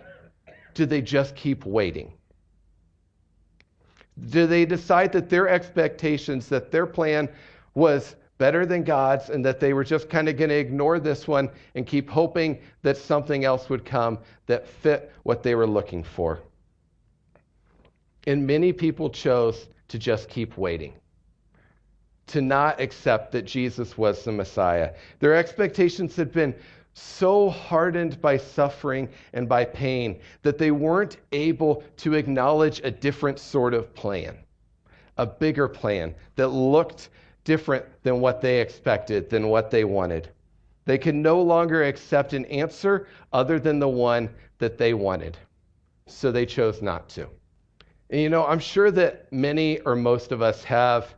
do 0.75 0.85
they 0.85 1.01
just 1.01 1.37
keep 1.37 1.65
waiting? 1.65 2.13
Do 4.31 4.47
they 4.49 4.65
decide 4.65 5.13
that 5.13 5.29
their 5.29 5.49
expectations, 5.49 6.49
that 6.49 6.73
their 6.73 6.87
plan 6.87 7.29
was 7.75 8.17
better 8.39 8.67
than 8.67 8.83
God's, 8.83 9.31
and 9.31 9.45
that 9.45 9.61
they 9.61 9.73
were 9.73 9.85
just 9.85 10.11
kind 10.11 10.29
of 10.29 10.37
going 10.37 10.51
to 10.51 10.57
ignore 10.57 10.99
this 10.99 11.29
one 11.29 11.51
and 11.77 11.87
keep 11.87 12.11
hoping 12.11 12.59
that 12.83 12.97
something 12.97 13.45
else 13.45 13.69
would 13.69 13.85
come 13.85 14.19
that 14.47 14.67
fit 14.67 15.13
what 15.23 15.45
they 15.45 15.55
were 15.55 15.69
looking 15.69 16.03
for? 16.03 16.41
And 18.27 18.45
many 18.45 18.73
people 18.73 19.09
chose 19.09 19.69
to 19.87 19.99
just 20.01 20.29
keep 20.29 20.59
waiting 20.59 20.95
to 22.27 22.41
not 22.41 22.81
accept 22.81 23.33
that 23.33 23.45
Jesus 23.45 23.99
was 23.99 24.25
the 24.25 24.33
Messiah. 24.33 24.93
Their 25.21 25.35
expectations 25.35 26.17
had 26.17 26.33
been 26.33 26.55
so 26.95 27.51
hardened 27.51 28.21
by 28.21 28.37
suffering 28.37 29.09
and 29.33 29.49
by 29.49 29.65
pain 29.65 30.21
that 30.43 30.59
they 30.59 30.71
weren't 30.71 31.17
able 31.33 31.83
to 31.99 32.15
acknowledge 32.15 32.81
a 32.85 32.91
different 32.91 33.39
sort 33.39 33.75
of 33.75 33.93
plan, 33.95 34.37
a 35.19 35.27
bigger 35.27 35.69
plan 35.69 36.15
that 36.37 36.49
looked 36.49 37.11
different 37.43 37.85
than 38.03 38.21
what 38.21 38.41
they 38.41 38.61
expected, 38.61 39.29
than 39.29 39.49
what 39.49 39.71
they 39.71 39.85
wanted. 39.85 40.29
They 40.85 40.99
could 40.99 41.15
no 41.15 41.43
longer 41.43 41.83
accept 41.83 42.33
an 42.33 42.45
answer 42.47 43.09
other 43.33 43.59
than 43.59 43.79
the 43.79 43.89
one 43.89 44.31
that 44.59 44.79
they 44.79 44.95
wanted. 44.95 45.37
So 46.07 46.31
they 46.31 46.47
chose 46.47 46.83
not 46.83 47.09
to. 47.11 47.29
And 48.11 48.21
you 48.21 48.29
know, 48.29 48.47
I'm 48.47 48.59
sure 48.59 48.91
that 48.91 49.33
many 49.33 49.81
or 49.81 49.97
most 49.97 50.31
of 50.31 50.43
us 50.43 50.63
have 50.65 51.15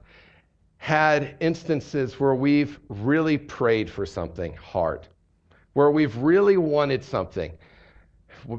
had 0.86 1.34
instances 1.40 2.20
where 2.20 2.36
we've 2.36 2.78
really 2.88 3.36
prayed 3.36 3.90
for 3.90 4.06
something 4.06 4.54
hard, 4.54 5.04
where 5.72 5.90
we've 5.90 6.16
really 6.18 6.56
wanted 6.56 7.02
something. 7.02 7.50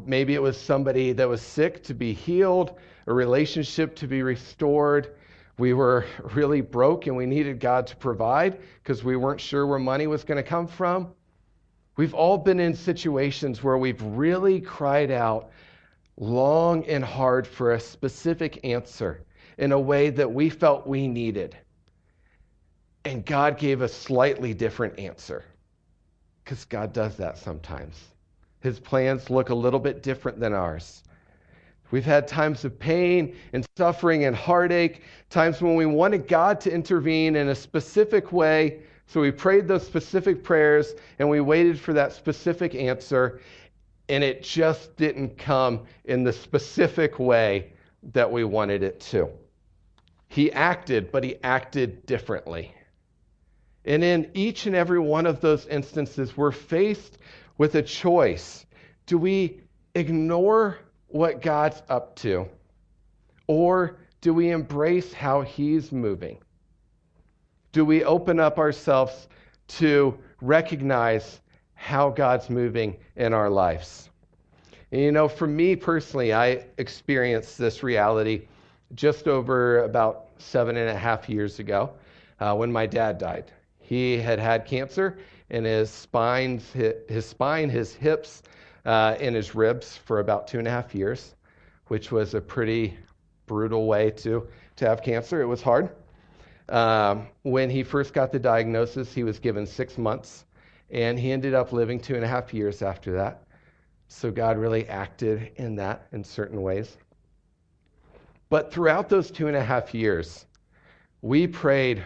Maybe 0.06 0.34
it 0.34 0.42
was 0.42 0.60
somebody 0.60 1.14
that 1.14 1.30
was 1.30 1.42
sick 1.42 1.84
to 1.84 1.94
be 1.94 2.12
healed, 2.12 2.80
a 3.06 3.14
relationship 3.14 3.96
to 3.96 4.08
be 4.08 4.24
restored. 4.24 5.16
We 5.58 5.72
were 5.72 6.06
really 6.34 6.60
broke 6.60 7.08
and 7.08 7.16
we 7.16 7.26
needed 7.26 7.62
God 7.62 7.88
to 7.88 7.96
provide 7.96 8.60
because 8.84 9.06
we 9.06 9.16
weren't 9.16 9.40
sure 9.40 9.66
where 9.66 9.80
money 9.80 10.08
was 10.08 10.26
going 10.26 10.36
to 10.36 10.44
come 10.44 10.68
from. 10.68 11.14
We've 11.96 12.14
all 12.14 12.38
been 12.38 12.60
in 12.60 12.76
situations 12.76 13.64
where 13.64 13.78
we've 13.78 14.04
really 14.04 14.60
cried 14.60 15.12
out 15.12 15.52
long 16.18 16.84
and 16.88 17.06
hard 17.06 17.48
for 17.48 17.72
a 17.72 17.80
specific 17.80 18.60
answer 18.66 19.24
in 19.58 19.72
a 19.72 19.80
way 19.80 20.10
that 20.10 20.30
we 20.30 20.50
felt 20.50 20.86
we 20.86 21.08
needed. 21.08 21.56
And 23.08 23.26
God 23.26 23.58
gave 23.58 23.80
a 23.80 23.88
slightly 23.88 24.54
different 24.54 25.00
answer 25.00 25.46
because 26.44 26.66
God 26.66 26.92
does 26.92 27.16
that 27.16 27.38
sometimes. 27.38 28.04
His 28.60 28.82
plans 28.82 29.30
look 29.30 29.48
a 29.48 29.56
little 29.56 29.80
bit 29.80 30.04
different 30.04 30.42
than 30.42 30.52
ours. 30.52 31.04
We've 31.90 32.04
had 32.04 32.28
times 32.28 32.66
of 32.66 32.78
pain 32.78 33.34
and 33.54 33.66
suffering 33.78 34.26
and 34.26 34.36
heartache, 34.36 35.04
times 35.30 35.62
when 35.62 35.76
we 35.76 35.86
wanted 35.86 36.28
God 36.28 36.60
to 36.60 36.70
intervene 36.70 37.38
in 37.38 37.48
a 37.48 37.56
specific 37.56 38.34
way. 38.34 38.82
So 39.06 39.22
we 39.22 39.32
prayed 39.32 39.70
those 39.70 39.88
specific 39.88 40.44
prayers 40.44 40.94
and 41.18 41.30
we 41.30 41.40
waited 41.40 41.80
for 41.80 41.94
that 41.94 42.12
specific 42.12 42.76
answer, 42.76 43.40
and 44.10 44.22
it 44.22 44.44
just 44.44 44.98
didn't 44.98 45.38
come 45.38 45.86
in 46.04 46.26
the 46.26 46.34
specific 46.34 47.20
way 47.20 47.72
that 48.12 48.30
we 48.30 48.44
wanted 48.44 48.84
it 48.84 49.00
to. 49.12 49.30
He 50.28 50.52
acted, 50.52 51.10
but 51.10 51.24
he 51.24 51.38
acted 51.42 52.06
differently. 52.06 52.74
And 53.88 54.04
in 54.04 54.30
each 54.34 54.66
and 54.66 54.76
every 54.76 55.00
one 55.00 55.26
of 55.26 55.40
those 55.40 55.66
instances, 55.68 56.36
we're 56.36 56.52
faced 56.52 57.20
with 57.58 57.76
a 57.76 57.82
choice. 57.82 58.66
Do 59.06 59.18
we 59.18 59.62
ignore 59.96 60.78
what 61.08 61.42
God's 61.42 61.82
up 61.88 62.18
to? 62.18 62.48
Or 63.48 63.98
do 64.20 64.34
we 64.34 64.52
embrace 64.52 65.14
how 65.14 65.42
He's 65.42 65.94
moving? 65.94 66.40
Do 67.72 67.86
we 67.86 68.04
open 68.04 68.42
up 68.42 68.60
ourselves 68.60 69.30
to 69.70 70.20
recognize 70.42 71.40
how 71.74 72.10
God's 72.10 72.50
moving 72.50 72.98
in 73.16 73.34
our 73.34 73.50
lives? 73.50 74.10
And 74.92 75.00
you 75.00 75.14
know, 75.14 75.30
for 75.30 75.48
me 75.48 75.78
personally, 75.78 76.34
I 76.34 76.66
experienced 76.78 77.58
this 77.58 77.84
reality 77.84 78.48
just 78.96 79.30
over 79.30 79.86
about 79.86 80.28
seven 80.40 80.76
and 80.76 80.90
a 80.90 80.98
half 80.98 81.30
years 81.30 81.60
ago 81.60 81.94
uh, 82.42 82.54
when 82.54 82.70
my 82.70 82.86
dad 82.86 83.18
died. 83.18 83.54
He 83.88 84.18
had 84.18 84.38
had 84.38 84.66
cancer 84.66 85.18
in 85.50 85.64
his 85.64 85.90
spine, 85.90 86.62
his 87.08 87.26
spine, 87.26 87.70
his 87.70 87.94
hips, 87.94 88.44
uh, 88.86 89.16
and 89.22 89.34
his 89.34 89.56
ribs 89.56 89.96
for 89.96 90.20
about 90.20 90.46
two 90.46 90.60
and 90.60 90.68
a 90.68 90.72
half 90.72 90.94
years, 90.94 91.36
which 91.88 92.12
was 92.12 92.34
a 92.34 92.42
pretty 92.42 92.98
brutal 93.46 93.88
way 93.88 94.12
to, 94.12 94.46
to 94.76 94.86
have 94.86 95.02
cancer. 95.02 95.42
It 95.42 95.46
was 95.46 95.62
hard. 95.62 95.90
Um, 96.68 97.30
when 97.44 97.70
he 97.70 97.82
first 97.82 98.14
got 98.14 98.30
the 98.30 98.40
diagnosis, 98.40 99.14
he 99.14 99.24
was 99.24 99.40
given 99.40 99.66
six 99.66 99.98
months, 99.98 100.44
and 100.92 101.18
he 101.18 101.32
ended 101.32 101.54
up 101.54 101.72
living 101.72 101.98
two 101.98 102.16
and 102.16 102.26
a 102.26 102.28
half 102.28 102.54
years 102.54 102.82
after 102.82 103.14
that. 103.14 103.44
So 104.10 104.32
God 104.32 104.58
really 104.58 104.86
acted 104.90 105.52
in 105.56 105.78
that 105.78 106.08
in 106.12 106.26
certain 106.26 106.62
ways. 106.62 106.98
But 108.50 108.74
throughout 108.74 109.08
those 109.08 109.32
two 109.32 109.48
and 109.48 109.56
a 109.56 109.64
half 109.64 109.94
years, 109.94 110.46
we 111.22 111.48
prayed 111.48 112.04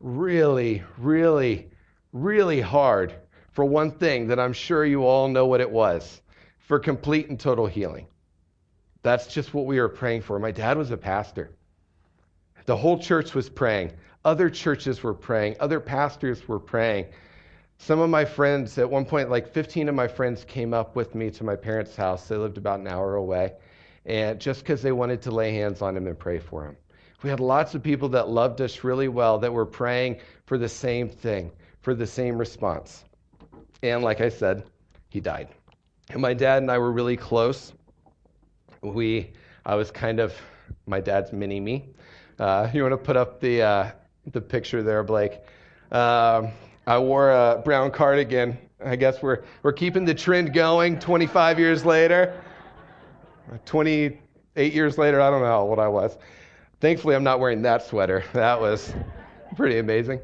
really, 0.00 0.82
really, 0.98 1.70
really 2.12 2.60
hard 2.60 3.14
for 3.52 3.64
one 3.64 3.90
thing 3.90 4.28
that 4.28 4.38
I'm 4.38 4.52
sure 4.52 4.84
you 4.84 5.04
all 5.04 5.28
know 5.28 5.46
what 5.46 5.60
it 5.60 5.70
was 5.70 6.22
for 6.58 6.78
complete 6.78 7.28
and 7.28 7.38
total 7.40 7.66
healing. 7.66 8.06
That's 9.02 9.26
just 9.26 9.54
what 9.54 9.66
we 9.66 9.80
were 9.80 9.88
praying 9.88 10.22
for. 10.22 10.38
My 10.38 10.50
dad 10.50 10.76
was 10.76 10.90
a 10.90 10.96
pastor. 10.96 11.50
The 12.66 12.76
whole 12.76 12.98
church 12.98 13.34
was 13.34 13.48
praying. 13.48 13.92
Other 14.24 14.50
churches 14.50 15.02
were 15.02 15.14
praying. 15.14 15.56
Other 15.60 15.80
pastors 15.80 16.46
were 16.46 16.58
praying. 16.58 17.06
Some 17.78 18.00
of 18.00 18.10
my 18.10 18.24
friends, 18.24 18.76
at 18.76 18.90
one 18.90 19.04
point, 19.04 19.30
like 19.30 19.48
15 19.52 19.88
of 19.88 19.94
my 19.94 20.08
friends 20.08 20.44
came 20.44 20.74
up 20.74 20.96
with 20.96 21.14
me 21.14 21.30
to 21.30 21.44
my 21.44 21.56
parents' 21.56 21.96
house. 21.96 22.28
They 22.28 22.36
lived 22.36 22.58
about 22.58 22.80
an 22.80 22.88
hour 22.88 23.14
away. 23.14 23.54
And 24.04 24.40
just 24.40 24.60
because 24.60 24.82
they 24.82 24.92
wanted 24.92 25.22
to 25.22 25.30
lay 25.30 25.54
hands 25.54 25.80
on 25.80 25.96
him 25.96 26.06
and 26.06 26.18
pray 26.18 26.38
for 26.38 26.66
him. 26.66 26.76
We 27.22 27.30
had 27.30 27.40
lots 27.40 27.74
of 27.74 27.82
people 27.82 28.10
that 28.10 28.28
loved 28.28 28.60
us 28.60 28.84
really 28.84 29.08
well 29.08 29.38
that 29.38 29.52
were 29.52 29.66
praying 29.66 30.20
for 30.46 30.56
the 30.56 30.68
same 30.68 31.08
thing, 31.08 31.50
for 31.80 31.94
the 31.94 32.06
same 32.06 32.38
response. 32.38 33.04
And 33.82 34.02
like 34.02 34.20
I 34.20 34.28
said, 34.28 34.64
he 35.08 35.20
died. 35.20 35.48
And 36.10 36.22
my 36.22 36.34
dad 36.34 36.62
and 36.62 36.70
I 36.70 36.78
were 36.78 36.92
really 36.92 37.16
close. 37.16 37.72
We, 38.82 39.32
I 39.66 39.74
was 39.74 39.90
kind 39.90 40.20
of 40.20 40.32
my 40.86 41.00
dad's 41.00 41.32
mini 41.32 41.60
me. 41.60 41.90
Uh, 42.38 42.70
you 42.74 42.82
want 42.82 42.92
to 42.92 42.98
put 42.98 43.16
up 43.16 43.40
the 43.40 43.62
uh, 43.62 43.90
the 44.26 44.40
picture 44.40 44.82
there, 44.82 45.02
Blake? 45.02 45.32
Um, 45.90 46.48
I 46.86 46.98
wore 46.98 47.30
a 47.30 47.60
brown 47.64 47.90
cardigan. 47.90 48.58
I 48.84 48.96
guess 48.96 49.20
we're 49.20 49.42
we're 49.62 49.72
keeping 49.72 50.04
the 50.04 50.14
trend 50.14 50.54
going. 50.54 51.00
25 51.00 51.58
years 51.58 51.84
later, 51.84 52.40
28 53.64 54.72
years 54.72 54.98
later, 54.98 55.20
I 55.20 55.30
don't 55.30 55.42
know 55.42 55.64
what 55.64 55.78
I 55.78 55.88
was. 55.88 56.16
Thankfully, 56.80 57.16
I'm 57.16 57.24
not 57.24 57.40
wearing 57.40 57.62
that 57.62 57.82
sweater. 57.84 58.24
That 58.32 58.60
was 58.60 58.94
pretty 59.56 59.78
amazing. 59.78 60.20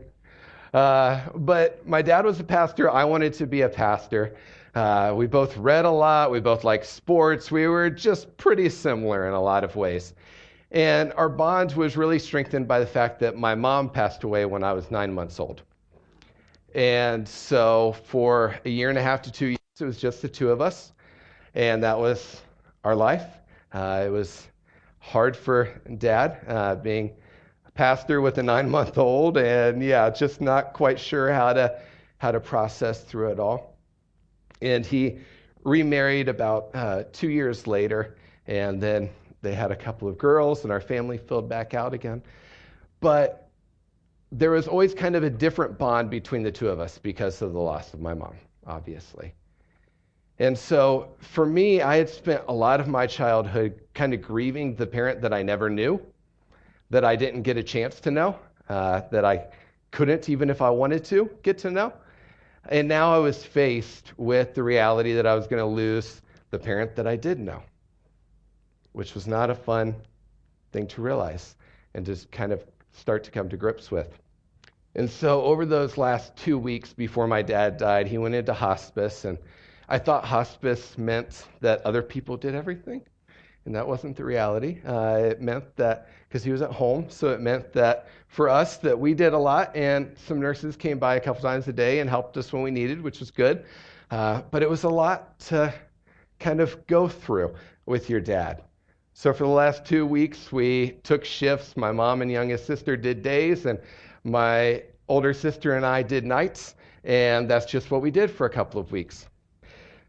Uh, 0.73 1.21
but 1.35 1.87
my 1.87 2.01
dad 2.01 2.25
was 2.25 2.39
a 2.39 2.45
pastor. 2.45 2.89
I 2.91 3.05
wanted 3.05 3.33
to 3.35 3.47
be 3.47 3.63
a 3.63 3.69
pastor. 3.69 4.37
Uh, 4.75 5.15
we 5.17 5.27
both 5.27 5.57
read 5.57 5.85
a 5.85 5.91
lot. 5.91 6.31
We 6.31 6.41
both 6.41 6.63
liked 6.63 6.87
sports. 6.87 7.51
We 7.51 7.67
were 7.67 7.91
just 7.91 8.37
pretty 8.37 8.69
similar 8.69 9.27
in 9.27 9.35
a 9.35 9.41
lot 9.41 9.65
of 9.65 9.75
ways. 9.75 10.15
And 10.71 11.13
our 11.15 11.29
bond 11.29 11.73
was 11.73 11.97
really 11.97 12.19
strengthened 12.19 12.67
by 12.69 12.81
the 12.81 12.87
fact 12.87 13.19
that 13.21 13.37
my 13.37 13.55
mom 13.55 13.91
passed 13.91 14.25
away 14.25 14.45
when 14.45 14.63
I 14.65 14.73
was 14.73 14.91
nine 14.91 15.13
months 15.13 15.39
old. 15.41 15.63
And 16.75 17.29
so 17.29 17.97
for 18.05 18.57
a 18.65 18.69
year 18.69 18.91
and 18.91 18.99
a 18.99 19.03
half 19.03 19.23
to 19.23 19.33
two 19.33 19.47
years, 19.47 19.59
it 19.81 19.85
was 19.85 19.99
just 19.99 20.23
the 20.23 20.29
two 20.29 20.51
of 20.51 20.61
us. 20.61 20.93
And 21.55 21.83
that 21.83 21.99
was 21.99 22.43
our 22.83 22.97
life. 22.97 23.27
Uh, 23.73 24.05
it 24.07 24.11
was 24.11 24.49
hard 25.05 25.37
for 25.37 25.69
dad, 25.99 26.41
uh, 26.49 26.75
being 26.77 27.13
a 27.67 27.71
pastor 27.73 28.21
with 28.21 28.39
a 28.39 28.43
nine 28.43 28.71
month 28.71 28.97
old, 28.97 29.37
and 29.37 29.83
yeah, 29.83 30.09
just 30.09 30.41
not 30.41 30.73
quite 30.73 30.99
sure 30.99 31.33
how 31.33 31.53
to, 31.53 31.79
how 32.19 32.33
to 32.33 32.41
process 32.41 33.03
through 33.05 33.31
it 33.31 33.39
all. 33.39 33.77
And 34.63 34.85
he 34.85 35.19
remarried 35.63 36.29
about 36.29 36.71
uh, 36.75 37.05
two 37.13 37.29
years 37.29 37.67
later, 37.67 38.17
and 38.47 38.81
then 38.81 39.11
they 39.43 39.55
had 39.55 39.71
a 39.71 39.77
couple 39.77 40.09
of 40.09 40.17
girls, 40.17 40.65
and 40.65 40.73
our 40.73 40.81
family 40.81 41.19
filled 41.19 41.49
back 41.49 41.75
out 41.75 41.93
again. 41.93 42.23
But 43.01 43.51
there 44.33 44.51
was 44.51 44.67
always 44.67 44.95
kind 44.95 45.17
of 45.17 45.23
a 45.23 45.31
different 45.31 45.79
bond 45.79 46.09
between 46.09 46.43
the 46.43 46.51
two 46.51 46.69
of 46.69 46.81
us 46.81 46.99
because 46.99 47.43
of 47.43 47.53
the 47.53 47.61
loss 47.61 47.93
of 47.93 48.01
my 48.01 48.15
mom, 48.15 48.35
obviously. 48.67 49.35
And 50.39 50.59
so 50.59 51.15
for 51.19 51.47
me, 51.47 51.81
I 51.81 51.97
had 51.97 52.09
spent 52.09 52.43
a 52.49 52.53
lot 52.53 52.81
of 52.81 52.89
my 52.89 53.07
childhood 53.07 53.81
kind 53.95 54.13
of 54.13 54.21
grieving 54.21 54.75
the 54.75 54.87
parent 54.87 55.21
that 55.23 55.33
I 55.33 55.43
never 55.43 55.71
knew, 55.71 56.01
that 56.91 57.05
I 57.05 57.15
didn't 57.15 57.43
get 57.43 57.57
a 57.57 57.63
chance 57.63 58.01
to 58.01 58.11
know, 58.11 58.39
uh, 58.69 59.03
that 59.13 59.25
I 59.25 59.47
couldn't, 59.93 60.29
even 60.29 60.51
if 60.51 60.61
I 60.61 60.71
wanted 60.71 61.05
to, 61.07 61.31
get 61.43 61.59
to 61.59 61.71
know. 61.71 61.93
And 62.69 62.89
now 62.89 63.15
I 63.15 63.19
was 63.19 63.45
faced 63.45 64.13
with 64.17 64.55
the 64.55 64.63
reality 64.63 65.13
that 65.15 65.27
I 65.27 65.35
was 65.35 65.47
going 65.47 65.61
to 65.61 65.67
lose 65.67 66.21
the 66.51 66.59
parent 66.59 66.97
that 66.97 67.07
I 67.07 67.15
did 67.15 67.39
know, 67.39 67.63
which 68.93 69.15
was 69.15 69.27
not 69.27 69.51
a 69.51 69.55
fun 69.55 69.95
thing 70.73 70.87
to 70.89 71.03
realize 71.03 71.55
and 71.95 72.05
just 72.05 72.33
kind 72.33 72.53
of 72.53 72.65
start 72.93 73.23
to 73.25 73.31
come 73.31 73.49
to 73.51 73.57
grips 73.57 73.91
with. 73.91 74.19
And 74.97 75.11
so, 75.11 75.43
over 75.43 75.67
those 75.67 75.99
last 75.99 76.37
two 76.37 76.57
weeks 76.57 76.93
before 76.93 77.27
my 77.27 77.43
dad 77.43 77.77
died, 77.77 78.07
he 78.07 78.19
went 78.19 78.35
into 78.35 78.55
hospice 78.55 79.25
and 79.25 79.39
I 79.89 79.99
thought 79.99 80.25
hospice 80.25 80.97
meant 80.97 81.47
that 81.61 81.83
other 81.83 82.03
people 82.03 82.37
did 82.37 82.55
everything, 82.55 83.03
and 83.67 83.75
that 83.75 83.87
wasn't 83.87 84.17
the 84.17 84.25
reality. 84.25 84.81
Uh, 84.87 85.19
it 85.31 85.41
meant 85.41 85.77
that 85.77 86.09
because 86.29 86.43
he 86.43 86.51
was 86.51 86.63
at 86.63 86.71
home, 86.71 87.07
so 87.09 87.31
it 87.31 87.41
meant 87.41 87.73
that 87.73 88.09
for 88.29 88.49
us 88.49 88.79
that 88.79 88.99
we 88.99 89.15
did 89.15 89.35
a 89.35 89.39
lot, 89.39 89.75
and 89.77 90.17
some 90.27 90.41
nurses 90.41 90.77
came 90.77 90.99
by 90.99 91.17
a 91.17 91.21
couple 91.21 91.43
times 91.43 91.69
a 91.69 91.73
day 91.73 92.01
and 92.01 92.09
helped 92.09 92.37
us 92.37 92.53
when 92.53 92.63
we 92.63 92.71
needed, 92.71 93.01
which 93.01 93.21
was 93.21 93.31
good. 93.31 93.65
Uh, 94.11 94.43
but 94.51 94.63
it 94.63 94.69
was 94.69 94.85
a 94.85 94.89
lot 94.89 95.39
to 95.39 95.73
kind 96.39 96.61
of 96.61 96.87
go 96.87 97.09
through 97.09 97.55
with 97.87 98.09
your 98.11 98.21
dad. 98.21 98.63
So 99.13 99.33
for 99.33 99.45
the 99.45 99.51
last 99.51 99.85
two 99.85 100.07
weeks, 100.07 100.51
we 100.51 100.99
took 101.05 101.25
shifts. 101.25 101.77
My 101.77 101.93
mom 101.93 102.21
and 102.23 102.31
youngest 102.31 102.67
sister 102.67 102.97
did 102.97 103.23
days, 103.23 103.67
and 103.67 103.79
my 104.25 104.83
older 105.09 105.33
sister 105.33 105.77
and 105.77 105.87
I 105.87 106.03
did 106.03 106.25
nights, 106.25 106.75
and 107.05 107.49
that's 107.49 107.67
just 107.67 107.91
what 107.91 108.03
we 108.03 108.11
did 108.11 108.31
for 108.31 108.47
a 108.47 108.51
couple 108.51 108.81
of 108.81 108.91
weeks. 108.91 109.27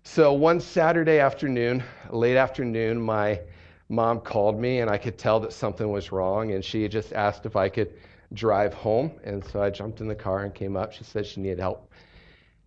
So 0.08 0.32
one 0.32 0.62
Saturday 0.62 1.20
afternoon, 1.20 1.84
late 2.12 2.38
afternoon, 2.38 3.02
my 3.02 3.42
mom 3.90 4.22
called 4.22 4.58
me, 4.58 4.80
and 4.80 4.90
I 4.90 4.98
could 4.98 5.18
tell 5.18 5.40
that 5.42 5.52
something 5.52 5.92
was 5.92 6.12
wrong, 6.12 6.52
and 6.52 6.64
she 6.64 6.88
just 6.88 7.12
asked 7.12 7.46
if 7.46 7.56
I 7.58 7.68
could 7.68 7.92
drive 8.32 8.74
home. 8.74 9.20
And 9.26 9.44
so 9.44 9.62
I 9.62 9.72
jumped 9.72 10.00
in 10.02 10.08
the 10.08 10.16
car 10.16 10.46
and 10.46 10.54
came 10.54 10.78
up. 10.78 10.94
She 10.94 11.04
said 11.04 11.26
she 11.26 11.42
needed 11.42 11.60
help. 11.60 11.92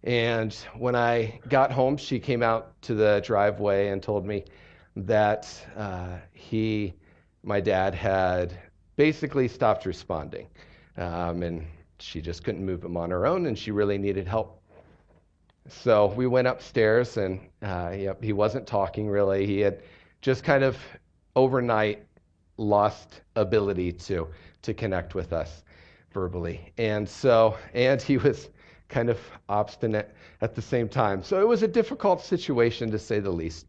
And 0.02 0.52
when 0.76 0.94
I 0.94 1.40
got 1.48 1.70
home, 1.70 1.96
she 1.96 2.18
came 2.18 2.42
out 2.42 2.80
to 2.82 2.94
the 2.94 3.22
driveway 3.24 3.88
and 3.88 4.02
told 4.02 4.26
me 4.26 4.44
that 4.96 5.48
uh, 5.76 6.16
he, 6.32 6.92
my 7.44 7.60
dad, 7.60 7.94
had 7.94 8.58
basically 8.96 9.46
stopped 9.48 9.86
responding. 9.86 10.48
Um, 10.98 11.42
and 11.44 11.66
she 12.00 12.20
just 12.20 12.42
couldn't 12.44 12.66
move 12.66 12.84
him 12.84 12.96
on 12.96 13.10
her 13.10 13.26
own, 13.26 13.46
and 13.46 13.56
she 13.56 13.70
really 13.70 13.96
needed 13.96 14.26
help. 14.26 14.57
So 15.68 16.06
we 16.06 16.26
went 16.26 16.48
upstairs, 16.48 17.16
and 17.16 17.40
uh, 17.62 17.94
yep, 17.96 18.22
he 18.22 18.32
wasn't 18.32 18.66
talking 18.66 19.08
really. 19.08 19.46
He 19.46 19.60
had 19.60 19.82
just 20.20 20.44
kind 20.44 20.64
of 20.64 20.76
overnight 21.36 22.04
lost 22.56 23.20
ability 23.36 23.92
to 23.92 24.28
to 24.62 24.74
connect 24.74 25.14
with 25.14 25.32
us 25.32 25.62
verbally, 26.12 26.72
and 26.78 27.08
so 27.08 27.56
and 27.74 28.00
he 28.00 28.16
was 28.16 28.48
kind 28.88 29.10
of 29.10 29.18
obstinate 29.48 30.14
at 30.40 30.54
the 30.54 30.62
same 30.62 30.88
time. 30.88 31.22
So 31.22 31.40
it 31.40 31.46
was 31.46 31.62
a 31.62 31.68
difficult 31.68 32.22
situation 32.22 32.90
to 32.90 32.98
say 32.98 33.20
the 33.20 33.30
least. 33.30 33.66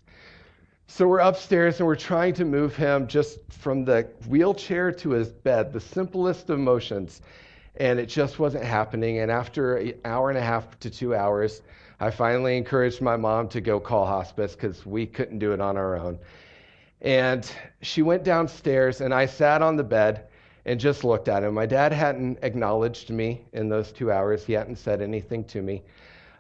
So 0.88 1.08
we're 1.08 1.20
upstairs 1.20 1.80
and 1.80 1.86
we're 1.86 1.96
trying 1.96 2.34
to 2.36 2.46
move 2.46 2.76
him 2.76 3.06
just 3.08 3.40
from 3.52 3.86
the 3.86 4.08
wheelchair 4.28 4.92
to 4.94 5.12
his 5.12 5.30
bed, 5.30 5.72
the 5.72 5.80
simplest 5.80 6.50
of 6.50 6.58
motions 6.58 7.22
and 7.76 8.00
it 8.00 8.08
just 8.08 8.40
wasn't 8.40 8.64
happening. 8.64 9.20
And 9.20 9.32
after 9.32 9.78
an 9.78 9.94
hour 10.06 10.30
and 10.30 10.38
a 10.38 10.42
half 10.42 10.80
to 10.80 10.90
two 10.90 11.16
hours, 11.16 11.62
I 12.00 12.12
finally 12.12 12.56
encouraged 12.58 13.02
my 13.02 13.18
mom 13.18 13.50
to 13.50 13.62
go 13.62 13.80
call 13.80 14.06
hospice 14.06 14.54
because 14.54 14.86
we 14.86 15.06
couldn't 15.06 15.40
do 15.40 15.52
it 15.52 15.60
on 15.60 15.76
our 15.76 15.98
own. 15.98 16.18
And 17.02 17.50
she 17.82 18.02
went 18.02 18.24
downstairs, 18.24 19.02
and 19.02 19.14
I 19.14 19.26
sat 19.26 19.62
on 19.62 19.76
the 19.76 19.84
bed 19.84 20.28
and 20.66 20.80
just 20.80 21.04
looked 21.04 21.28
at 21.28 21.44
him. 21.44 21.54
My 21.54 21.66
dad 21.66 21.92
hadn't 21.92 22.40
acknowledged 22.42 23.10
me 23.10 23.42
in 23.54 23.70
those 23.70 23.92
two 23.92 24.12
hours, 24.12 24.46
he 24.46 24.54
hadn't 24.54 24.78
said 24.78 25.02
anything 25.02 25.44
to 25.46 25.62
me. 25.62 25.84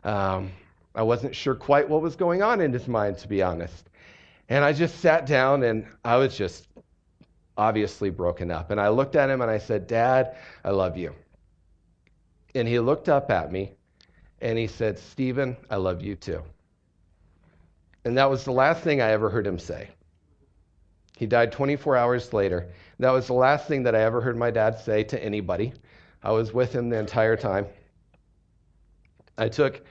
Um, 0.03 0.51
I 0.95 1.03
wasn't 1.03 1.35
sure 1.35 1.55
quite 1.55 1.87
what 1.87 2.01
was 2.01 2.15
going 2.15 2.41
on 2.41 2.61
in 2.61 2.71
his 2.71 2.87
mind, 2.87 3.17
to 3.19 3.27
be 3.27 3.41
honest. 3.41 3.89
And 4.47 4.63
I 4.63 4.73
just 4.73 4.99
sat 4.99 5.25
down 5.25 5.63
and 5.63 5.85
I 6.03 6.17
was 6.17 6.35
just 6.37 6.67
obviously 7.57 8.09
broken 8.09 8.49
up. 8.49 8.71
And 8.71 8.79
I 8.79 8.89
looked 8.89 9.15
at 9.15 9.29
him 9.29 9.41
and 9.41 9.51
I 9.51 9.57
said, 9.57 9.87
Dad, 9.87 10.35
I 10.63 10.71
love 10.71 10.97
you. 10.97 11.13
And 12.55 12.67
he 12.67 12.79
looked 12.79 13.09
up 13.09 13.29
at 13.29 13.51
me 13.51 13.73
and 14.41 14.57
he 14.57 14.67
said, 14.67 14.97
Stephen, 14.97 15.57
I 15.69 15.77
love 15.77 16.01
you 16.01 16.15
too. 16.15 16.41
And 18.05 18.17
that 18.17 18.29
was 18.29 18.45
the 18.45 18.51
last 18.51 18.83
thing 18.83 19.01
I 19.01 19.11
ever 19.11 19.29
heard 19.29 19.45
him 19.45 19.59
say. 19.59 19.89
He 21.17 21.25
died 21.25 21.51
24 21.51 21.97
hours 21.97 22.31
later. 22.31 22.69
That 22.99 23.11
was 23.11 23.27
the 23.27 23.33
last 23.33 23.67
thing 23.67 23.83
that 23.83 23.95
I 23.95 24.01
ever 24.03 24.21
heard 24.21 24.37
my 24.37 24.51
dad 24.51 24.79
say 24.79 25.03
to 25.05 25.21
anybody. 25.21 25.73
I 26.23 26.31
was 26.31 26.53
with 26.53 26.73
him 26.73 26.89
the 26.89 26.97
entire 26.97 27.35
time. 27.35 27.65
I 29.37 29.49
took 29.49 29.81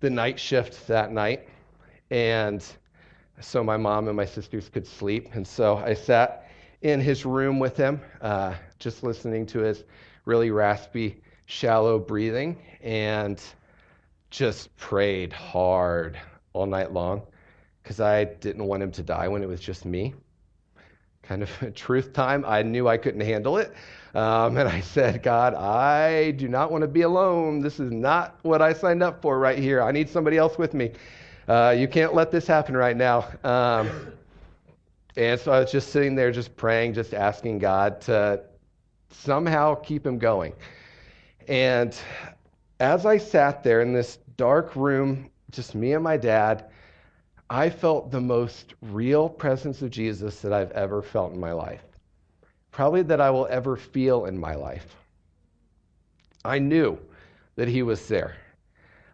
the 0.00 0.10
night 0.10 0.38
shift 0.38 0.86
that 0.88 1.12
night, 1.12 1.48
and 2.10 2.64
so 3.40 3.62
my 3.64 3.76
mom 3.76 4.08
and 4.08 4.16
my 4.16 4.24
sisters 4.24 4.68
could 4.68 4.86
sleep. 4.86 5.28
And 5.34 5.46
so 5.46 5.76
I 5.76 5.94
sat 5.94 6.48
in 6.82 7.00
his 7.00 7.24
room 7.24 7.58
with 7.58 7.76
him, 7.76 8.00
uh, 8.20 8.54
just 8.78 9.02
listening 9.02 9.46
to 9.46 9.60
his 9.60 9.84
really 10.24 10.50
raspy 10.50 11.22
shallow 11.46 11.98
breathing 11.98 12.56
and 12.82 13.42
just 14.30 14.74
prayed 14.76 15.32
hard 15.32 16.18
all 16.52 16.66
night 16.66 16.92
long 16.92 17.22
because 17.82 18.00
I 18.00 18.24
didn't 18.24 18.64
want 18.64 18.82
him 18.82 18.90
to 18.92 19.02
die 19.02 19.28
when 19.28 19.42
it 19.42 19.48
was 19.48 19.60
just 19.60 19.84
me. 19.84 20.14
Kind 21.22 21.42
of 21.42 21.74
truth 21.74 22.12
time. 22.12 22.44
I 22.46 22.62
knew 22.62 22.88
I 22.88 22.96
couldn't 22.96 23.20
handle 23.20 23.58
it. 23.58 23.74
Um, 24.14 24.56
and 24.56 24.68
I 24.68 24.80
said, 24.80 25.22
God, 25.22 25.54
I 25.54 26.30
do 26.32 26.48
not 26.48 26.72
want 26.72 26.82
to 26.82 26.88
be 26.88 27.02
alone. 27.02 27.60
This 27.60 27.78
is 27.78 27.92
not 27.92 28.38
what 28.42 28.62
I 28.62 28.72
signed 28.72 29.02
up 29.02 29.20
for 29.20 29.38
right 29.38 29.58
here. 29.58 29.82
I 29.82 29.92
need 29.92 30.08
somebody 30.08 30.36
else 30.36 30.58
with 30.58 30.74
me. 30.74 30.92
Uh, 31.48 31.74
you 31.76 31.86
can't 31.86 32.14
let 32.14 32.30
this 32.30 32.46
happen 32.46 32.76
right 32.76 32.96
now. 32.96 33.28
Um, 33.44 34.12
and 35.16 35.40
so 35.40 35.52
I 35.52 35.60
was 35.60 35.70
just 35.70 35.90
sitting 35.90 36.14
there, 36.14 36.30
just 36.30 36.56
praying, 36.56 36.94
just 36.94 37.14
asking 37.14 37.58
God 37.58 38.00
to 38.02 38.42
somehow 39.10 39.74
keep 39.76 40.06
him 40.06 40.18
going. 40.18 40.52
And 41.48 41.96
as 42.80 43.06
I 43.06 43.18
sat 43.18 43.62
there 43.62 43.80
in 43.80 43.92
this 43.92 44.18
dark 44.36 44.76
room, 44.76 45.30
just 45.50 45.74
me 45.74 45.92
and 45.92 46.04
my 46.04 46.16
dad, 46.16 46.66
I 47.48 47.70
felt 47.70 48.10
the 48.10 48.20
most 48.20 48.74
real 48.82 49.28
presence 49.28 49.82
of 49.82 49.90
Jesus 49.90 50.40
that 50.40 50.52
I've 50.52 50.72
ever 50.72 51.00
felt 51.00 51.32
in 51.32 51.40
my 51.40 51.52
life. 51.52 51.82
Probably 52.72 53.02
that 53.02 53.20
I 53.20 53.30
will 53.30 53.46
ever 53.48 53.76
feel 53.76 54.26
in 54.26 54.38
my 54.38 54.54
life. 54.54 54.96
I 56.44 56.58
knew 56.58 56.98
that 57.54 57.68
he 57.68 57.82
was 57.82 58.06
there. 58.08 58.36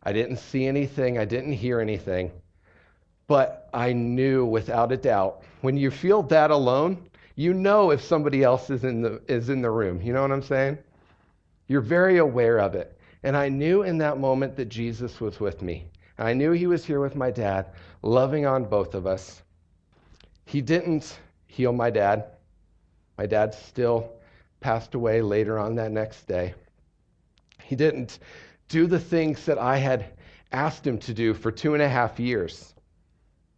I 0.03 0.13
didn't 0.13 0.39
see 0.39 0.67
anything, 0.67 1.19
I 1.19 1.25
didn't 1.25 1.53
hear 1.53 1.81
anything, 1.81 2.33
but 3.29 3.69
I 3.73 3.93
knew 3.93 4.45
without 4.45 4.91
a 4.91 4.97
doubt 4.97 5.43
when 5.61 5.77
you 5.77 5.91
feel 5.91 6.23
that 6.25 6.51
alone, 6.51 7.09
you 7.37 7.55
know 7.55 7.93
if 7.93 8.03
somebody 8.03 8.43
else 8.43 8.69
is 8.69 8.83
in 8.83 9.01
the, 9.01 9.23
is 9.29 9.49
in 9.49 9.63
the 9.63 9.71
room. 9.71 10.03
You 10.03 10.13
know 10.13 10.23
what 10.23 10.33
I'm 10.33 10.43
saying? 10.43 10.79
You're 11.69 11.81
very 11.81 12.19
aware 12.19 12.59
of 12.59 12.75
it. 12.75 12.99
And 13.23 13.37
I 13.37 13.49
knew 13.49 13.83
in 13.83 13.99
that 13.99 14.19
moment 14.19 14.57
that 14.57 14.69
Jesus 14.69 15.21
was 15.21 15.39
with 15.39 15.63
me. 15.63 15.87
I 16.19 16.33
knew 16.33 16.53
he 16.53 16.67
was 16.67 16.85
here 16.85 17.01
with 17.01 17.17
my 17.17 17.31
dad, 17.31 17.67
loving 18.03 18.47
on 18.47 18.65
both 18.65 18.95
of 18.95 19.07
us. 19.07 19.43
He 20.45 20.61
didn't 20.61 21.19
heal 21.47 21.73
my 21.73 21.91
dad. 21.91 22.25
My 23.17 23.27
dad 23.27 23.55
still 23.55 24.13
passed 24.61 24.95
away 24.95 25.23
later 25.23 25.59
on 25.59 25.77
that 25.77 25.93
next 25.93 26.27
day. 26.27 26.55
He 27.63 27.77
didn't 27.77 28.19
do 28.69 28.87
the 28.87 28.99
things 28.99 29.45
that 29.47 29.59
I 29.59 29.77
had 29.77 30.07
asked 30.51 30.87
him 30.87 30.99
to 30.99 31.15
do 31.15 31.35
for 31.35 31.51
two 31.51 31.75
and 31.75 31.83
a 31.83 31.89
half 31.89 32.19
years. 32.19 32.75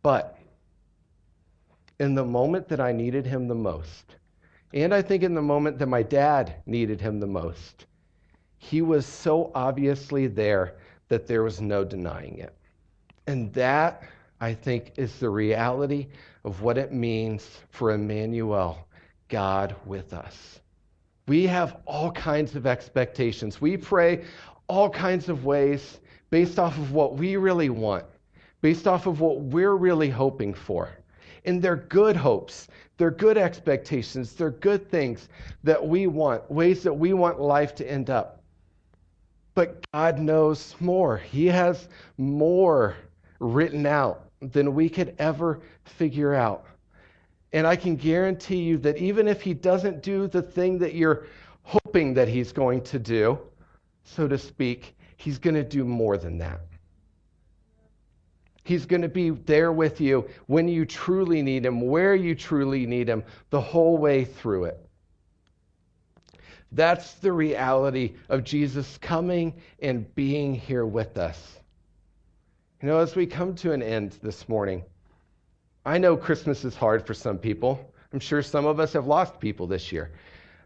But 0.02 0.38
in 1.98 2.14
the 2.14 2.24
moment 2.24 2.68
that 2.68 2.80
I 2.80 2.92
needed 2.92 3.26
him 3.26 3.48
the 3.48 3.54
most, 3.54 4.16
and 4.72 4.92
I 4.92 5.02
think 5.02 5.22
in 5.22 5.34
the 5.34 5.42
moment 5.42 5.78
that 5.78 5.86
my 5.86 6.02
dad 6.02 6.56
needed 6.66 7.00
him 7.00 7.20
the 7.20 7.26
most, 7.26 7.86
he 8.70 8.80
was 8.80 9.04
so 9.04 9.50
obviously 9.54 10.26
there 10.26 10.76
that 11.08 11.26
there 11.26 11.42
was 11.42 11.60
no 11.60 11.84
denying 11.84 12.38
it. 12.38 12.54
And 13.26 13.52
that, 13.52 14.02
I 14.40 14.54
think, 14.54 14.92
is 14.96 15.18
the 15.18 15.28
reality 15.28 16.06
of 16.44 16.62
what 16.62 16.78
it 16.78 16.90
means 16.90 17.60
for 17.70 17.92
Emmanuel, 17.92 18.88
God 19.28 19.76
with 19.84 20.14
us. 20.14 20.60
We 21.26 21.46
have 21.46 21.76
all 21.84 22.10
kinds 22.10 22.56
of 22.56 22.66
expectations. 22.66 23.60
We 23.60 23.76
pray 23.76 24.24
all 24.66 24.88
kinds 24.88 25.28
of 25.28 25.44
ways 25.44 26.00
based 26.30 26.58
off 26.58 26.78
of 26.78 26.92
what 26.92 27.16
we 27.16 27.36
really 27.36 27.68
want, 27.68 28.06
based 28.62 28.86
off 28.86 29.06
of 29.06 29.20
what 29.20 29.40
we're 29.40 29.76
really 29.76 30.08
hoping 30.08 30.54
for. 30.54 30.88
And 31.44 31.60
they're 31.60 31.76
good 31.76 32.16
hopes, 32.16 32.68
they're 32.96 33.10
good 33.10 33.36
expectations, 33.36 34.32
they're 34.32 34.50
good 34.50 34.90
things 34.90 35.28
that 35.64 35.86
we 35.86 36.06
want, 36.06 36.50
ways 36.50 36.82
that 36.82 36.94
we 36.94 37.12
want 37.12 37.38
life 37.38 37.74
to 37.74 37.90
end 37.90 38.08
up. 38.08 38.40
But 39.54 39.90
God 39.92 40.18
knows 40.18 40.74
more. 40.80 41.18
He 41.18 41.46
has 41.46 41.88
more 42.18 42.96
written 43.38 43.86
out 43.86 44.30
than 44.40 44.74
we 44.74 44.88
could 44.88 45.14
ever 45.18 45.60
figure 45.84 46.34
out. 46.34 46.64
And 47.52 47.66
I 47.66 47.76
can 47.76 47.94
guarantee 47.94 48.62
you 48.62 48.78
that 48.78 48.96
even 48.98 49.28
if 49.28 49.42
He 49.42 49.54
doesn't 49.54 50.02
do 50.02 50.26
the 50.26 50.42
thing 50.42 50.78
that 50.78 50.94
you're 50.94 51.26
hoping 51.62 52.14
that 52.14 52.26
He's 52.26 52.52
going 52.52 52.82
to 52.82 52.98
do, 52.98 53.38
so 54.02 54.26
to 54.26 54.36
speak, 54.36 54.96
He's 55.16 55.38
going 55.38 55.54
to 55.54 55.64
do 55.64 55.84
more 55.84 56.18
than 56.18 56.38
that. 56.38 56.60
He's 58.64 58.86
going 58.86 59.02
to 59.02 59.08
be 59.08 59.30
there 59.30 59.72
with 59.72 60.00
you 60.00 60.28
when 60.46 60.66
you 60.68 60.84
truly 60.84 61.42
need 61.42 61.64
Him, 61.64 61.80
where 61.82 62.14
you 62.14 62.34
truly 62.34 62.86
need 62.86 63.08
Him, 63.08 63.22
the 63.50 63.60
whole 63.60 63.98
way 63.98 64.24
through 64.24 64.64
it. 64.64 64.83
That's 66.74 67.14
the 67.14 67.32
reality 67.32 68.14
of 68.28 68.42
Jesus 68.42 68.98
coming 68.98 69.54
and 69.80 70.12
being 70.16 70.54
here 70.54 70.84
with 70.84 71.16
us. 71.18 71.58
You 72.82 72.88
know, 72.88 72.98
as 72.98 73.14
we 73.14 73.26
come 73.26 73.54
to 73.56 73.72
an 73.72 73.82
end 73.82 74.18
this 74.22 74.48
morning, 74.48 74.82
I 75.86 75.98
know 75.98 76.16
Christmas 76.16 76.64
is 76.64 76.74
hard 76.74 77.06
for 77.06 77.14
some 77.14 77.38
people. 77.38 77.92
I'm 78.12 78.18
sure 78.18 78.42
some 78.42 78.66
of 78.66 78.80
us 78.80 78.92
have 78.94 79.06
lost 79.06 79.38
people 79.38 79.68
this 79.68 79.92
year 79.92 80.12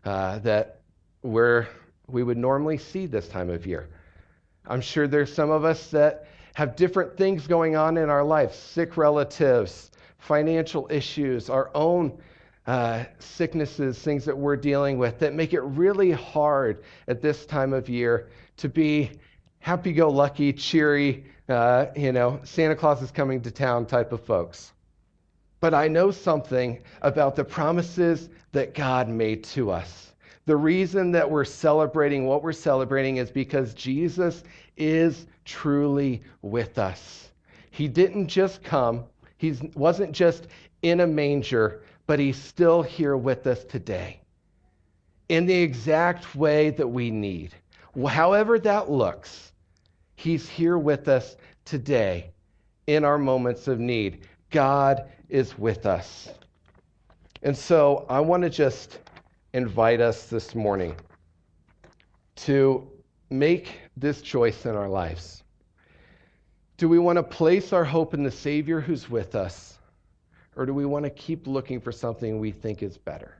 uh, 0.04 0.38
that 0.40 0.80
where 1.20 1.68
we 2.06 2.22
would 2.22 2.38
normally 2.38 2.78
see 2.78 3.04
this 3.04 3.28
time 3.28 3.50
of 3.50 3.66
year. 3.66 3.88
I'm 4.66 4.80
sure 4.80 5.06
there's 5.06 5.32
some 5.32 5.50
of 5.50 5.64
us 5.64 5.90
that 5.90 6.26
have 6.54 6.74
different 6.74 7.18
things 7.18 7.46
going 7.46 7.76
on 7.76 7.98
in 7.98 8.08
our 8.08 8.24
life 8.24 8.54
sick 8.54 8.96
relatives, 8.96 9.90
financial 10.18 10.86
issues, 10.90 11.50
our 11.50 11.70
own 11.74 12.18
uh, 12.68 13.06
sicknesses, 13.18 13.98
things 13.98 14.26
that 14.26 14.36
we're 14.36 14.54
dealing 14.54 14.98
with 14.98 15.18
that 15.18 15.32
make 15.32 15.54
it 15.54 15.62
really 15.62 16.10
hard 16.10 16.84
at 17.08 17.22
this 17.22 17.46
time 17.46 17.72
of 17.72 17.88
year 17.88 18.28
to 18.58 18.68
be 18.68 19.10
happy 19.58 19.90
go 19.90 20.10
lucky, 20.10 20.52
cheery, 20.52 21.24
uh, 21.48 21.86
you 21.96 22.12
know, 22.12 22.38
Santa 22.44 22.76
Claus 22.76 23.00
is 23.00 23.10
coming 23.10 23.40
to 23.40 23.50
town 23.50 23.86
type 23.86 24.12
of 24.12 24.22
folks. 24.22 24.72
But 25.60 25.72
I 25.72 25.88
know 25.88 26.10
something 26.10 26.82
about 27.00 27.36
the 27.36 27.44
promises 27.44 28.28
that 28.52 28.74
God 28.74 29.08
made 29.08 29.44
to 29.44 29.70
us. 29.70 30.12
The 30.44 30.56
reason 30.56 31.10
that 31.12 31.30
we're 31.30 31.46
celebrating 31.46 32.26
what 32.26 32.42
we're 32.42 32.52
celebrating 32.52 33.16
is 33.16 33.30
because 33.30 33.72
Jesus 33.72 34.44
is 34.76 35.26
truly 35.46 36.22
with 36.42 36.78
us. 36.78 37.30
He 37.70 37.88
didn't 37.88 38.28
just 38.28 38.62
come, 38.62 39.04
he 39.38 39.54
wasn't 39.74 40.12
just 40.12 40.48
in 40.82 41.00
a 41.00 41.06
manger, 41.06 41.82
but 42.08 42.18
he's 42.18 42.42
still 42.42 42.82
here 42.82 43.18
with 43.18 43.46
us 43.46 43.62
today 43.64 44.18
in 45.28 45.44
the 45.44 45.54
exact 45.54 46.34
way 46.34 46.70
that 46.70 46.88
we 46.88 47.10
need. 47.10 47.54
However, 48.08 48.58
that 48.60 48.90
looks, 48.90 49.52
he's 50.16 50.48
here 50.48 50.78
with 50.78 51.06
us 51.06 51.36
today 51.66 52.30
in 52.86 53.04
our 53.04 53.18
moments 53.18 53.68
of 53.68 53.78
need. 53.78 54.26
God 54.50 55.04
is 55.28 55.58
with 55.58 55.84
us. 55.84 56.30
And 57.42 57.54
so 57.54 58.06
I 58.08 58.20
want 58.20 58.42
to 58.42 58.50
just 58.50 59.00
invite 59.52 60.00
us 60.00 60.24
this 60.30 60.54
morning 60.54 60.96
to 62.36 62.90
make 63.28 63.80
this 63.98 64.22
choice 64.22 64.64
in 64.64 64.74
our 64.74 64.88
lives. 64.88 65.42
Do 66.78 66.88
we 66.88 66.98
want 66.98 67.16
to 67.16 67.22
place 67.22 67.74
our 67.74 67.84
hope 67.84 68.14
in 68.14 68.22
the 68.22 68.30
Savior 68.30 68.80
who's 68.80 69.10
with 69.10 69.34
us, 69.34 69.77
or 70.58 70.66
do 70.66 70.74
we 70.74 70.84
want 70.84 71.04
to 71.04 71.10
keep 71.10 71.46
looking 71.46 71.80
for 71.80 71.92
something 71.92 72.40
we 72.40 72.50
think 72.50 72.82
is 72.82 72.98
better? 72.98 73.36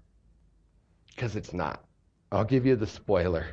Because 1.08 1.34
it's 1.34 1.52
not. 1.52 1.84
I'll 2.30 2.44
give 2.44 2.64
you 2.64 2.76
the 2.76 2.86
spoiler. 2.86 3.44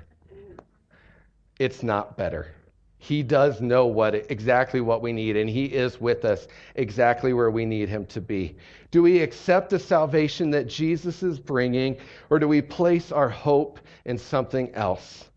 It's 1.59 1.81
not 1.81 2.15
better. 2.15 2.53
He 2.99 3.23
does 3.23 3.61
know 3.61 3.87
what 3.87 4.13
exactly 4.31 4.81
what 4.81 5.01
we 5.01 5.11
need, 5.13 5.35
and 5.35 5.49
He 5.49 5.65
is 5.65 5.99
with 5.99 6.25
us 6.25 6.47
exactly 6.75 7.33
where 7.33 7.49
we 7.49 7.65
need 7.65 7.89
Him 7.89 8.05
to 8.07 8.21
be. 8.21 8.55
Do 8.91 9.01
we 9.01 9.21
accept 9.21 9.71
the 9.71 9.79
salvation 9.79 10.51
that 10.51 10.67
Jesus 10.67 11.23
is 11.23 11.39
bringing, 11.39 11.97
or 12.29 12.37
do 12.37 12.47
we 12.47 12.61
place 12.61 13.11
our 13.11 13.29
hope 13.29 13.79
in 14.05 14.19
something 14.19 14.73
else? 14.75 15.27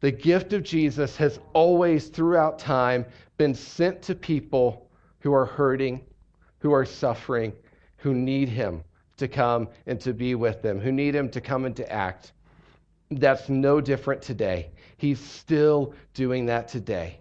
The 0.00 0.10
gift 0.10 0.52
of 0.52 0.64
Jesus 0.64 1.16
has 1.16 1.38
always, 1.52 2.08
throughout 2.08 2.58
time, 2.58 3.06
been 3.36 3.54
sent 3.54 4.02
to 4.02 4.16
people 4.16 4.90
who 5.20 5.32
are 5.32 5.46
hurting, 5.46 6.00
who 6.60 6.72
are 6.72 6.84
suffering, 6.84 7.52
who 7.96 8.14
need 8.14 8.48
Him 8.48 8.82
to 9.18 9.28
come 9.28 9.68
and 9.86 10.00
to 10.00 10.14
be 10.14 10.34
with 10.34 10.62
them, 10.62 10.80
who 10.80 10.92
need 10.92 11.14
Him 11.14 11.28
to 11.30 11.40
come 11.40 11.64
and 11.64 11.76
to 11.76 11.92
act. 11.92 12.32
That's 13.10 13.48
no 13.48 13.80
different 13.80 14.22
today. 14.22 14.70
He's 14.96 15.20
still 15.20 15.94
doing 16.14 16.46
that 16.46 16.68
today. 16.68 17.20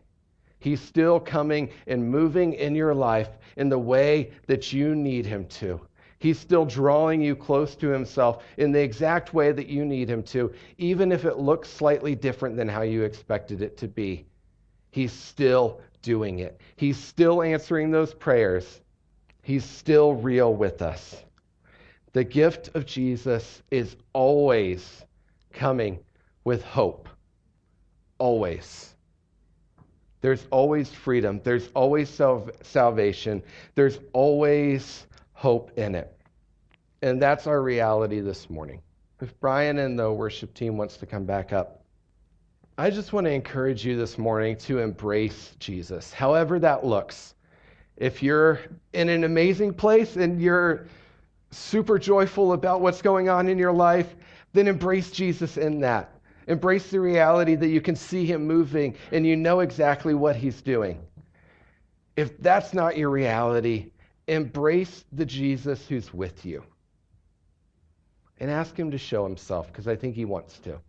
He's 0.60 0.82
still 0.82 1.20
coming 1.20 1.70
and 1.88 2.10
moving 2.10 2.54
in 2.54 2.76
your 2.76 2.94
life 2.94 3.30
in 3.56 3.70
the 3.70 3.80
way 3.80 4.32
that 4.48 4.74
you 4.74 4.94
need 4.94 5.26
him 5.26 5.46
to. 5.46 5.80
He's 6.20 6.38
still 6.38 6.66
drawing 6.66 7.22
you 7.22 7.36
close 7.36 7.78
to 7.78 7.88
himself 7.88 8.44
in 8.58 8.74
the 8.74 8.82
exact 8.82 9.34
way 9.34 9.54
that 9.54 9.68
you 9.68 9.86
need 9.86 10.10
him 10.10 10.22
to, 10.24 10.54
even 10.78 11.14
if 11.14 11.24
it 11.24 11.38
looks 11.38 11.70
slightly 11.70 12.14
different 12.14 12.58
than 12.58 12.68
how 12.68 12.82
you 12.82 13.04
expected 13.04 13.62
it 13.62 13.78
to 13.78 13.88
be. 13.88 14.26
He's 14.92 15.14
still 15.14 15.80
doing 16.02 16.40
it. 16.40 16.60
He's 16.76 16.98
still 16.98 17.42
answering 17.42 17.90
those 17.90 18.14
prayers. 18.14 18.82
He's 19.50 19.66
still 19.66 20.14
real 20.14 20.54
with 20.54 20.84
us. 20.84 21.24
The 22.14 22.24
gift 22.24 22.70
of 22.76 22.86
Jesus 22.86 23.64
is 23.72 23.96
always 24.14 25.04
coming 25.52 25.98
with 26.44 26.64
hope 26.64 27.10
always. 28.20 28.94
There's 30.22 30.46
always 30.52 30.92
freedom. 30.92 31.42
There's 31.44 31.68
always 31.74 32.12
sal- 32.12 32.52
salvation. 32.62 33.42
There's 33.74 33.98
always 34.14 35.08
hope 35.34 35.76
in 35.80 35.96
it. 35.96 36.16
And 37.02 37.20
that's 37.20 37.48
our 37.48 37.64
reality 37.64 38.20
this 38.20 38.52
morning. 38.52 38.84
If 39.20 39.34
Brian 39.40 39.80
and 39.80 39.98
the 39.98 40.12
worship 40.12 40.54
team 40.54 40.78
wants 40.78 40.98
to 40.98 41.08
come 41.08 41.26
back 41.26 41.54
up, 41.54 41.84
I 42.78 42.92
just 42.92 43.14
want 43.14 43.26
to 43.26 43.32
encourage 43.32 43.84
you 43.84 43.98
this 43.98 44.16
morning 44.20 44.58
to 44.58 44.78
embrace 44.78 45.56
Jesus, 45.58 46.14
however 46.14 46.60
that 46.60 46.86
looks. 46.86 47.34
If 48.00 48.24
you're 48.24 48.62
in 48.94 49.10
an 49.10 49.26
amazing 49.26 49.74
place 49.74 50.16
and 50.16 50.42
you're 50.42 50.88
super 51.52 52.00
joyful 52.00 52.54
about 52.54 52.82
what's 52.82 53.02
going 53.02 53.28
on 53.28 53.50
in 53.50 53.58
your 53.58 53.74
life, 53.74 54.16
then 54.54 54.68
embrace 54.68 55.12
Jesus 55.12 55.58
in 55.58 55.82
that. 55.82 56.16
Embrace 56.48 56.90
the 56.90 57.00
reality 57.00 57.56
that 57.56 57.68
you 57.68 57.82
can 57.82 57.96
see 57.96 58.26
him 58.26 58.48
moving 58.48 58.96
and 59.12 59.28
you 59.28 59.36
know 59.36 59.60
exactly 59.60 60.14
what 60.14 60.36
he's 60.36 60.62
doing. 60.62 61.00
If 62.16 62.38
that's 62.42 62.74
not 62.74 62.98
your 62.98 63.10
reality, 63.10 63.92
embrace 64.28 65.04
the 65.12 65.26
Jesus 65.26 65.86
who's 65.88 66.14
with 66.14 66.46
you. 66.46 66.64
And 68.40 68.50
ask 68.50 68.78
him 68.78 68.90
to 68.92 68.98
show 68.98 69.26
himself 69.26 69.68
because 69.68 69.88
I 69.88 69.98
think 69.98 70.16
he 70.16 70.26
wants 70.26 70.58
to. 70.60 70.80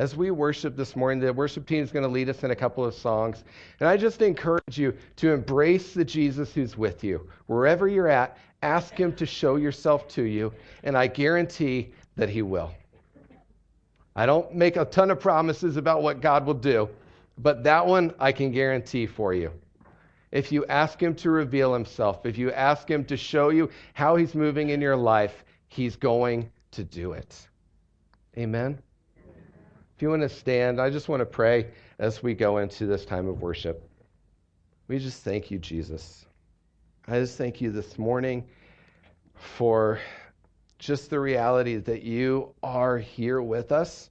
As 0.00 0.16
we 0.16 0.30
worship 0.30 0.78
this 0.78 0.96
morning, 0.96 1.20
the 1.20 1.30
worship 1.30 1.66
team 1.66 1.84
is 1.84 1.92
going 1.92 2.04
to 2.04 2.08
lead 2.08 2.30
us 2.30 2.42
in 2.42 2.52
a 2.52 2.56
couple 2.56 2.82
of 2.86 2.94
songs. 2.94 3.44
And 3.80 3.86
I 3.86 3.98
just 3.98 4.22
encourage 4.22 4.78
you 4.78 4.96
to 5.16 5.30
embrace 5.30 5.92
the 5.92 6.06
Jesus 6.06 6.54
who's 6.54 6.74
with 6.74 7.04
you. 7.04 7.28
Wherever 7.48 7.86
you're 7.86 8.08
at, 8.08 8.38
ask 8.62 8.94
him 8.94 9.14
to 9.16 9.26
show 9.26 9.56
yourself 9.56 10.08
to 10.08 10.22
you, 10.22 10.54
and 10.84 10.96
I 10.96 11.06
guarantee 11.06 11.92
that 12.16 12.30
he 12.30 12.40
will. 12.40 12.72
I 14.16 14.24
don't 14.24 14.54
make 14.54 14.78
a 14.78 14.86
ton 14.86 15.10
of 15.10 15.20
promises 15.20 15.76
about 15.76 16.02
what 16.02 16.22
God 16.22 16.46
will 16.46 16.54
do, 16.54 16.88
but 17.36 17.62
that 17.64 17.86
one 17.86 18.14
I 18.18 18.32
can 18.32 18.52
guarantee 18.52 19.04
for 19.04 19.34
you. 19.34 19.52
If 20.32 20.50
you 20.50 20.64
ask 20.64 20.98
Him 20.98 21.14
to 21.16 21.28
reveal 21.28 21.74
Himself, 21.74 22.24
if 22.24 22.38
you 22.38 22.50
ask 22.52 22.90
Him 22.90 23.04
to 23.04 23.18
show 23.18 23.50
you 23.50 23.68
how 23.92 24.16
He's 24.16 24.34
moving 24.34 24.70
in 24.70 24.80
your 24.80 24.96
life, 24.96 25.44
He's 25.68 25.94
going 25.94 26.50
to 26.70 26.84
do 26.84 27.12
it. 27.12 27.36
Amen? 28.38 28.80
If 30.00 30.02
you 30.02 30.08
want 30.08 30.22
to 30.22 30.30
stand, 30.30 30.80
I 30.80 30.88
just 30.88 31.10
want 31.10 31.20
to 31.20 31.26
pray 31.26 31.72
as 31.98 32.22
we 32.22 32.32
go 32.32 32.56
into 32.56 32.86
this 32.86 33.04
time 33.04 33.28
of 33.28 33.42
worship. 33.42 33.86
We 34.88 34.98
just 34.98 35.22
thank 35.22 35.50
you, 35.50 35.58
Jesus. 35.58 36.24
I 37.06 37.18
just 37.18 37.36
thank 37.36 37.60
you 37.60 37.70
this 37.70 37.98
morning 37.98 38.48
for 39.34 40.00
just 40.78 41.10
the 41.10 41.20
reality 41.20 41.76
that 41.76 42.02
you 42.02 42.54
are 42.62 42.96
here 42.96 43.42
with 43.42 43.72
us. 43.72 44.08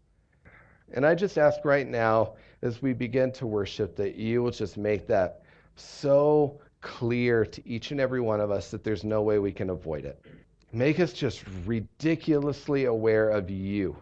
And 0.93 1.07
I 1.07 1.15
just 1.15 1.39
ask 1.39 1.65
right 1.65 1.87
now, 1.87 2.35
as 2.61 2.83
we 2.83 2.93
begin 2.93 3.31
to 3.31 3.47
worship, 3.47 3.95
that 3.95 4.13
you 4.13 4.43
will 4.43 4.51
just 4.51 4.77
make 4.77 5.07
that 5.07 5.41
so 5.75 6.61
clear 6.81 7.47
to 7.47 7.67
each 7.67 7.89
and 7.89 7.99
every 7.99 8.21
one 8.21 8.41
of 8.41 8.51
us 8.51 8.69
that 8.69 8.83
there's 8.83 9.03
no 9.03 9.23
way 9.23 9.39
we 9.39 9.51
can 9.51 9.71
avoid 9.71 10.05
it. 10.05 10.23
Make 10.71 10.99
us 10.99 11.13
just 11.13 11.43
ridiculously 11.65 12.85
aware 12.85 13.31
of 13.31 13.49
you, 13.49 13.97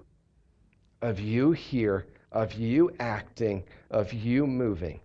of 1.01 1.19
you 1.19 1.51
here, 1.51 2.05
of 2.31 2.53
you 2.53 2.91
acting, 2.99 3.63
of 3.91 4.13
you 4.13 4.47
moving. 4.47 4.99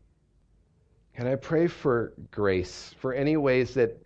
And 1.16 1.28
I 1.28 1.36
pray 1.36 1.66
for 1.66 2.14
grace, 2.30 2.94
for 2.98 3.12
any 3.12 3.36
ways 3.36 3.74
that 3.74 4.02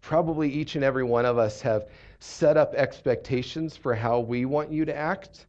probably 0.00 0.50
each 0.50 0.76
and 0.76 0.84
every 0.84 1.04
one 1.04 1.26
of 1.26 1.38
us 1.38 1.60
have 1.60 1.88
set 2.20 2.56
up 2.56 2.74
expectations 2.74 3.76
for 3.76 3.94
how 3.94 4.20
we 4.20 4.44
want 4.44 4.70
you 4.70 4.84
to 4.84 4.96
act. 4.96 5.46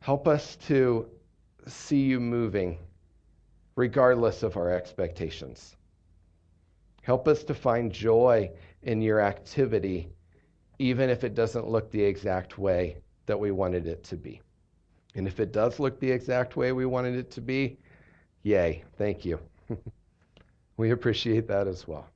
Help 0.00 0.28
us 0.28 0.56
to 0.66 1.08
see 1.66 2.02
you 2.02 2.20
moving 2.20 2.78
regardless 3.76 4.42
of 4.42 4.56
our 4.56 4.70
expectations. 4.70 5.76
Help 7.02 7.28
us 7.28 7.44
to 7.44 7.54
find 7.54 7.92
joy 7.92 8.50
in 8.82 9.00
your 9.00 9.20
activity, 9.20 10.08
even 10.78 11.08
if 11.08 11.24
it 11.24 11.34
doesn't 11.34 11.68
look 11.68 11.90
the 11.90 12.02
exact 12.02 12.58
way 12.58 12.96
that 13.26 13.38
we 13.38 13.50
wanted 13.50 13.86
it 13.86 14.02
to 14.04 14.16
be. 14.16 14.40
And 15.14 15.26
if 15.26 15.40
it 15.40 15.52
does 15.52 15.78
look 15.78 16.00
the 16.00 16.10
exact 16.10 16.56
way 16.56 16.72
we 16.72 16.86
wanted 16.86 17.14
it 17.14 17.30
to 17.32 17.40
be, 17.40 17.78
yay, 18.42 18.84
thank 18.98 19.24
you. 19.24 19.38
we 20.76 20.90
appreciate 20.90 21.48
that 21.48 21.68
as 21.68 21.86
well. 21.86 22.06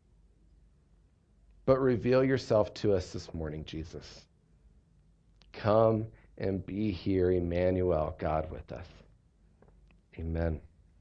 But 1.65 1.79
reveal 1.81 2.25
yourself 2.25 2.73
to 2.75 2.95
us 2.95 3.13
this 3.13 3.33
morning, 3.35 3.65
Jesus. 3.65 4.25
Come 5.53 6.07
and 6.39 6.65
be 6.65 6.91
here, 6.91 7.31
Emmanuel, 7.31 8.17
God 8.19 8.51
with 8.51 8.73
us. 8.73 8.87
Amen. 10.19 10.61